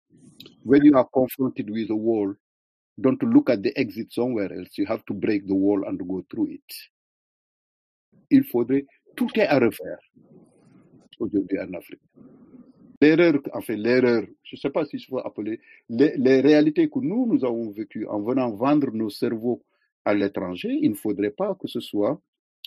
when 0.64 0.84
you 0.84 0.96
are 0.96 1.10
confronted 1.12 1.70
with 1.70 1.90
a 1.92 1.96
wall, 1.96 2.36
don't 2.98 3.22
look 3.24 3.50
at 3.50 3.58
the 3.58 3.72
exit 3.76 4.12
somewhere 4.12 4.52
else. 4.52 4.78
You 4.78 4.86
have 4.88 5.04
to 5.06 5.14
break 5.14 5.46
the 5.46 5.54
wall 5.54 5.84
and 5.86 5.98
go 5.98 6.24
through 6.30 6.52
it. 6.52 6.74
Il 8.30 8.44
faudrait, 8.44 8.86
tout 9.16 9.30
est 9.36 9.48
à 9.48 9.60
refaire 9.60 10.00
aujourd'hui 11.20 11.60
en 11.60 11.74
Afrique. 11.74 12.02
L'erreur, 13.02 13.40
enfin 13.54 13.76
l'erreur, 13.76 14.24
je 14.44 14.56
ne 14.56 14.60
sais 14.60 14.70
pas 14.72 14.86
si 14.86 14.98
je 14.98 15.10
peux 15.10 15.20
appeler, 15.20 15.60
les, 15.90 16.42
réalités 16.42 16.90
que 16.90 17.00
nous, 17.00 17.28
nous 17.32 17.46
avons 17.46 17.70
vécues 17.72 18.08
en 18.08 18.22
venant 18.22 18.52
vendre 18.52 18.92
nos 18.92 19.10
cerveaux 19.10 19.64
à 20.04 20.16
l'étranger, 20.16 20.80
il 20.82 20.92
ne 20.92 20.96
faudrait 20.96 21.32
pas 21.32 21.56
que 21.56 21.68
ce 21.68 21.80
soit 21.80 22.20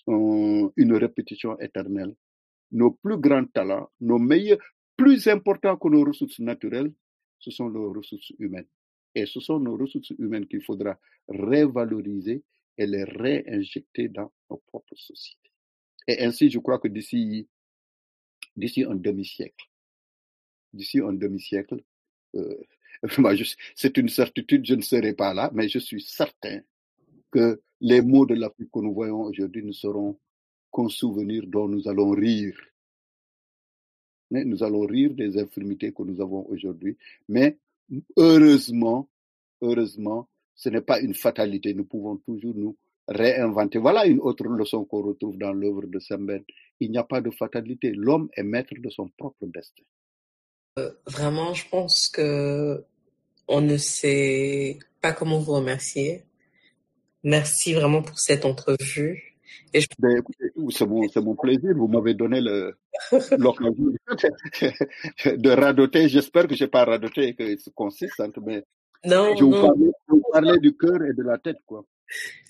euh, 0.09 0.69
une 0.77 0.93
répétition 0.95 1.59
éternelle. 1.59 2.15
Nos 2.71 2.93
plus 2.93 3.17
grands 3.17 3.47
talents, 3.47 3.89
nos 4.01 4.19
meilleurs, 4.19 4.59
plus 4.97 5.27
importants 5.27 5.77
que 5.77 5.89
nos 5.89 6.05
ressources 6.05 6.39
naturelles, 6.39 6.93
ce 7.41 7.51
sont 7.51 7.69
nos 7.69 7.93
ressources 7.93 8.33
humaines. 8.39 8.69
Et 9.15 9.27
ce 9.27 9.41
sont 9.41 9.59
nos 9.59 9.77
ressources 9.77 10.13
humaines 10.19 10.47
qu'il 10.47 10.63
faudra 10.63 10.97
révaloriser 11.29 12.45
et 12.79 12.87
les 12.87 13.03
réinjecter 13.03 14.09
dans 14.09 14.31
nos 14.49 14.59
propres 14.69 14.97
sociétés. 14.97 15.50
Et 16.07 16.25
ainsi, 16.25 16.51
je 16.51 16.59
crois 16.59 16.79
que 16.79 16.89
d'ici 16.89 17.49
d'ici 18.57 18.85
un 18.85 18.95
demi-siècle, 18.95 19.67
d'ici 20.73 21.01
un 21.01 21.13
demi-siècle, 21.13 21.83
euh, 22.35 22.57
c'est 23.75 23.97
une 23.97 24.09
certitude, 24.09 24.67
je 24.67 24.75
ne 24.75 24.83
serai 24.83 25.15
pas 25.15 25.33
là, 25.35 25.51
mais 25.55 25.69
je 25.69 25.79
suis 25.79 26.03
certain 26.03 26.61
que 27.31 27.61
les 27.81 28.03
mots 28.03 28.27
de 28.27 28.35
l'Afrique 28.35 28.71
que 28.73 28.81
nous 28.81 28.93
voyons 28.93 29.23
aujourd'hui 29.23 29.65
ne 29.65 29.73
seront 29.73 30.19
qu'un 30.73 30.89
souvenir 30.89 31.47
dont 31.47 31.69
nous 31.69 31.89
allons 31.89 32.11
rire. 32.11 32.59
Nous 34.31 34.63
allons 34.63 34.83
rire 34.87 35.13
des 35.15 35.39
infirmités 35.39 35.93
que 35.93 36.03
nous 36.03 36.21
avons 36.21 36.47
aujourd'hui. 36.49 36.97
Mais 37.29 37.59
heureusement, 38.17 39.09
heureusement, 39.61 40.29
ce 40.55 40.69
n'est 40.69 40.83
pas 40.83 41.01
une 41.01 41.15
fatalité. 41.15 41.75
Nous 41.75 41.85
pouvons 41.85 42.17
toujours 42.19 42.55
nous 42.55 42.77
réinventer. 43.11 43.79
Voilà 43.79 44.07
une 44.07 44.21
autre 44.21 44.45
leçon 44.45 44.85
qu'on 44.85 45.03
retrouve 45.03 45.37
dans 45.37 45.53
l'œuvre 45.53 45.87
de 45.87 45.99
Semben. 45.99 46.43
Il 46.79 46.91
n'y 46.91 46.99
a 46.99 47.05
pas 47.05 47.21
de 47.21 47.31
fatalité. 47.31 47.93
L'homme 47.95 48.29
est 48.37 48.43
maître 48.43 48.73
de 48.79 48.89
son 48.89 49.09
propre 49.19 49.47
destin. 49.47 49.83
Euh, 50.79 50.91
vraiment, 51.07 51.53
je 51.53 51.69
pense 51.69 52.09
que 52.09 52.85
on 53.49 53.61
ne 53.61 53.77
sait 53.77 54.79
pas 55.01 55.13
comment 55.13 55.39
vous 55.39 55.55
remercier. 55.55 56.25
Merci 57.25 57.75
vraiment 57.75 58.03
pour 58.03 58.19
cette 58.19 58.45
entrevue. 58.45 59.31
Ben, 59.99 60.23
c'est 60.71 60.87
mon, 60.87 61.35
plaisir. 61.35 61.75
Vous 61.77 61.89
m'avez 61.89 62.15
donné 62.15 62.41
l'occasion 63.39 63.93
de 65.27 65.51
radoter. 65.51 66.09
J'espère 66.09 66.47
que 66.47 66.55
je 66.55 66.65
n'ai 66.65 66.71
pas 66.71 66.85
radoté 66.85 67.29
et 67.29 67.35
que 67.35 67.57
c'est 67.59 67.75
consistant, 67.75 68.29
mais 68.45 68.63
non, 69.05 69.35
je, 69.37 69.45
vous 69.45 70.23
parlais, 70.33 70.59
du 70.59 70.77
cœur 70.77 71.03
et 71.03 71.15
de 71.15 71.23
la 71.23 71.39
tête. 71.39 71.57
quoi. 71.67 71.85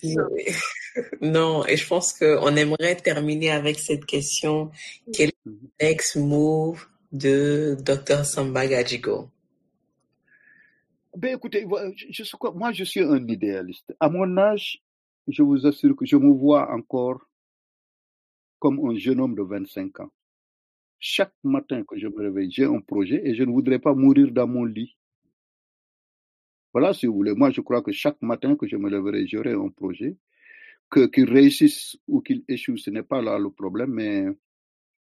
Non, 1.21 1.65
et 1.65 1.77
je 1.77 1.87
pense 1.87 2.13
qu'on 2.13 2.55
aimerait 2.55 2.95
terminer 2.97 3.51
avec 3.51 3.79
cette 3.79 4.05
question. 4.05 4.71
Quel 5.13 5.29
est 5.29 5.45
le 5.45 5.57
next 5.81 6.17
move 6.17 6.85
de 7.11 7.77
Dr. 7.79 8.25
Samba 8.25 8.67
Gadjigo? 8.67 9.29
Ben 11.15 11.35
écoutez, 11.35 11.65
je, 12.09 12.23
moi 12.55 12.71
je 12.71 12.83
suis 12.83 13.01
un 13.01 13.25
idéaliste. 13.27 13.93
À 13.99 14.09
mon 14.09 14.37
âge, 14.37 14.81
je 15.27 15.43
vous 15.43 15.65
assure 15.67 15.95
que 15.95 16.05
je 16.05 16.15
me 16.15 16.31
vois 16.31 16.71
encore 16.71 17.21
comme 18.59 18.79
un 18.89 18.95
jeune 18.95 19.19
homme 19.19 19.35
de 19.35 19.41
25 19.41 19.99
ans. 20.01 20.11
Chaque 20.99 21.33
matin 21.43 21.83
que 21.83 21.97
je 21.97 22.07
me 22.07 22.17
réveille, 22.17 22.51
j'ai 22.51 22.65
un 22.65 22.79
projet 22.79 23.21
et 23.25 23.33
je 23.33 23.43
ne 23.43 23.51
voudrais 23.51 23.79
pas 23.79 23.93
mourir 23.93 24.31
dans 24.31 24.47
mon 24.47 24.63
lit. 24.63 24.95
Voilà, 26.73 26.93
si 26.93 27.05
vous 27.05 27.13
voulez. 27.13 27.33
Moi, 27.33 27.51
je 27.51 27.61
crois 27.61 27.81
que 27.81 27.91
chaque 27.91 28.21
matin 28.21 28.55
que 28.55 28.67
je 28.67 28.77
me 28.77 28.89
lèverai, 28.89 29.27
j'aurai 29.27 29.53
un 29.53 29.69
projet. 29.69 30.15
Que, 30.89 31.07
qu'il 31.07 31.29
réussisse 31.31 31.97
ou 32.07 32.21
qu'il 32.21 32.43
échoue, 32.49 32.75
ce 32.77 32.89
n'est 32.89 33.03
pas 33.03 33.21
là 33.21 33.39
le 33.39 33.49
problème, 33.49 33.91
mais 33.91 34.25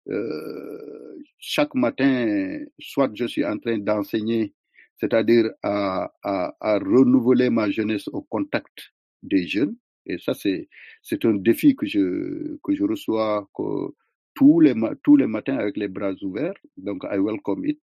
euh, 0.09 1.17
chaque 1.39 1.75
matin, 1.75 2.59
soit 2.79 3.09
je 3.13 3.25
suis 3.25 3.45
en 3.45 3.57
train 3.57 3.77
d'enseigner, 3.77 4.53
c'est-à-dire 4.97 5.49
à, 5.63 6.11
à, 6.23 6.55
à, 6.59 6.79
renouveler 6.79 7.49
ma 7.49 7.69
jeunesse 7.71 8.07
au 8.09 8.21
contact 8.21 8.93
des 9.23 9.47
jeunes. 9.47 9.77
Et 10.05 10.17
ça, 10.17 10.33
c'est, 10.33 10.67
c'est 11.01 11.23
un 11.25 11.35
défi 11.35 11.75
que 11.75 11.85
je, 11.85 12.57
que 12.63 12.75
je 12.75 12.83
reçois 12.83 13.49
que, 13.55 13.93
tous 14.37 14.59
les, 14.59 14.73
tous 15.03 15.15
les 15.15 15.25
matins 15.25 15.57
avec 15.57 15.77
les 15.77 15.87
bras 15.87 16.13
ouverts. 16.21 16.53
Donc, 16.77 17.03
I 17.11 17.17
welcome 17.17 17.65
it. 17.65 17.83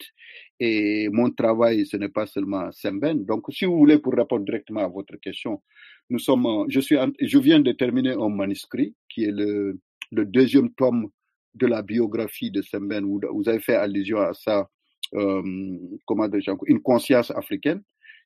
Et 0.59 1.09
mon 1.09 1.31
travail, 1.31 1.85
ce 1.85 1.97
n'est 1.97 2.09
pas 2.09 2.27
seulement 2.27 2.71
Semben. 2.71 3.25
Donc, 3.25 3.45
si 3.49 3.65
vous 3.65 3.77
voulez, 3.77 3.97
pour 3.97 4.13
répondre 4.13 4.45
directement 4.45 4.81
à 4.81 4.87
votre 4.87 5.17
question, 5.17 5.61
nous 6.09 6.19
sommes, 6.19 6.65
je 6.69 6.79
suis, 6.79 6.97
je 7.19 7.39
viens 7.39 7.59
de 7.59 7.71
terminer 7.71 8.11
un 8.11 8.29
manuscrit 8.29 8.95
qui 9.09 9.23
est 9.25 9.31
le, 9.31 9.79
deuxième 10.11 10.71
tome 10.75 11.09
de 11.55 11.65
la 11.65 11.81
biographie 11.81 12.51
de 12.51 12.61
Semben. 12.61 13.03
Vous, 13.03 13.19
vous 13.33 13.49
avez 13.49 13.59
fait 13.59 13.75
allusion 13.75 14.19
à 14.19 14.33
ça, 14.35 14.69
euh, 15.15 15.41
comment 16.05 16.27
dire, 16.27 16.55
une 16.67 16.81
conscience 16.81 17.31
africaine 17.31 17.81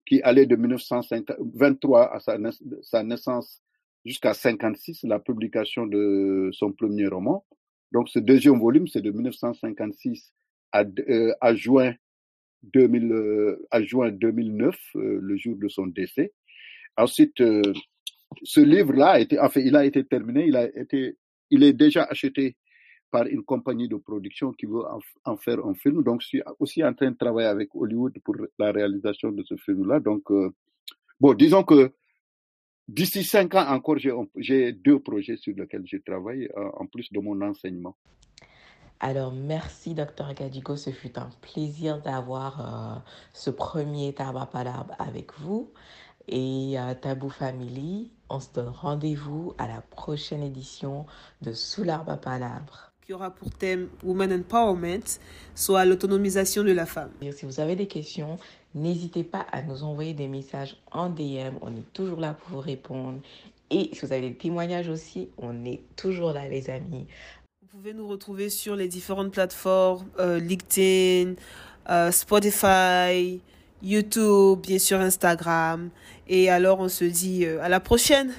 qui 0.06 0.22
allait 0.22 0.46
de 0.46 0.56
1923 0.58 2.14
à 2.14 2.20
sa, 2.20 2.38
sa 2.82 3.04
naissance 3.04 3.62
jusqu'à 4.06 4.34
56, 4.34 5.04
la 5.04 5.20
publication 5.20 5.86
de 5.86 6.50
son 6.52 6.74
premier 6.74 7.08
roman. 7.08 7.46
Donc, 7.92 8.10
ce 8.10 8.20
deuxième 8.20 8.60
volume, 8.60 8.88
c'est 8.88 9.02
de 9.02 9.12
1956 9.12 10.34
à, 10.72 10.84
euh, 11.10 11.34
à 11.42 11.56
juin 11.56 11.94
2000, 12.64 13.12
euh, 13.12 13.66
à 13.72 13.82
juin 13.82 14.12
2009, 14.12 14.76
euh, 14.96 15.20
le 15.22 15.38
jour 15.38 15.56
de 15.56 15.68
son 15.68 15.88
décès. 15.88 16.34
Ensuite, 16.98 17.44
ce 18.44 18.60
livre-là 18.60 19.12
a 19.12 19.20
été, 19.20 19.40
enfin, 19.40 19.62
il 19.62 19.76
a 19.76 19.86
été 19.86 20.04
terminé, 20.04 20.48
il 20.48 20.56
a 20.56 20.66
été, 20.66 21.16
il 21.52 21.64
est 21.64 21.74
déjà 21.74 22.04
acheté 22.04 22.58
par 23.12 23.28
une 23.28 23.44
compagnie 23.44 23.88
de 23.88 23.96
production 23.96 24.52
qui 24.52 24.66
veut 24.66 24.82
en, 25.24 25.38
faire 25.38 25.64
un 25.64 25.76
film. 25.76 26.04
Donc, 26.04 26.22
je 26.22 26.28
suis 26.28 26.42
aussi 26.60 26.84
en 26.84 26.94
train 26.94 27.12
de 27.12 27.16
travailler 27.16 27.48
avec 27.48 27.70
Hollywood 27.76 28.18
pour 28.24 28.36
la 28.58 28.72
réalisation 28.72 29.32
de 29.32 29.44
ce 29.44 29.56
film-là. 29.58 30.00
Donc, 30.00 30.24
bon, 31.20 31.34
disons 31.36 31.64
que 31.64 31.92
D'ici 32.88 33.24
cinq 33.24 33.56
ans 33.56 33.68
encore, 33.68 33.98
j'ai 34.36 34.72
deux 34.72 35.00
projets 35.00 35.36
sur 35.36 35.54
lesquels 35.56 35.86
je 35.86 35.98
travaille, 35.98 36.50
euh, 36.56 36.70
en 36.78 36.86
plus 36.86 37.12
de 37.12 37.20
mon 37.20 37.42
enseignement. 37.42 37.96
Alors, 39.00 39.32
merci, 39.34 39.94
docteur 39.94 40.34
Gadigo. 40.34 40.76
Ce 40.76 40.90
fut 40.90 41.20
un 41.20 41.30
plaisir 41.42 42.02
d'avoir 42.02 42.62
euh, 42.62 43.00
ce 43.34 43.50
premier 43.50 44.14
Tabac 44.14 44.48
Palabre 44.48 44.96
avec 44.98 45.38
vous. 45.40 45.72
Et 46.30 46.80
euh, 46.80 46.94
Tabou 46.94 47.30
Family, 47.30 48.12
on 48.30 48.40
se 48.40 48.52
donne 48.54 48.70
rendez-vous 48.70 49.54
à 49.58 49.68
la 49.68 49.82
prochaine 49.82 50.42
édition 50.42 51.06
de 51.42 51.52
Sous 51.54 51.84
l'arbre 51.84 52.12
à 52.12 52.18
palabre. 52.18 52.87
Qui 53.08 53.14
aura 53.14 53.32
pour 53.32 53.50
thème 53.52 53.88
Woman 54.04 54.34
Empowerment, 54.34 55.20
soit 55.56 55.86
l'autonomisation 55.86 56.66
de 56.66 56.74
la 56.74 56.86
femme. 56.86 57.10
Si 57.32 57.46
vous 57.46 57.62
avez 57.62 57.78
des 57.78 57.88
questions, 57.88 58.38
N'hésitez 58.78 59.24
pas 59.24 59.46
à 59.52 59.64
nous 59.64 59.84
envoyer 59.84 60.14
des 60.14 60.28
messages 60.28 60.78
en 60.92 61.10
DM. 61.10 61.58
On 61.62 61.76
est 61.76 61.94
toujours 61.94 62.20
là 62.20 62.36
pour 62.36 62.58
vous 62.58 62.62
répondre. 62.62 63.20
Et 63.72 63.90
si 63.92 64.06
vous 64.06 64.14
avez 64.14 64.30
des 64.30 64.36
témoignages 64.36 64.88
aussi, 64.88 65.30
on 65.40 65.66
est 65.66 65.82
toujours 65.96 66.32
là, 66.32 66.48
les 66.48 66.70
amis. 66.70 67.08
Vous 67.62 67.80
pouvez 67.80 67.94
nous 67.94 68.08
retrouver 68.08 68.50
sur 68.50 68.76
les 68.76 68.88
différentes 68.88 69.32
plateformes 69.32 70.06
euh, 70.20 70.40
LinkedIn, 70.40 71.34
euh, 71.90 72.12
Spotify, 72.12 73.42
YouTube, 73.82 74.60
bien 74.62 74.78
sûr 74.78 75.00
Instagram. 75.00 75.90
Et 76.28 76.52
alors, 76.52 76.80
on 76.80 76.90
se 76.90 77.06
dit 77.06 77.46
euh, 77.46 77.60
à 77.64 77.70
la 77.70 77.80
prochaine. 77.80 78.32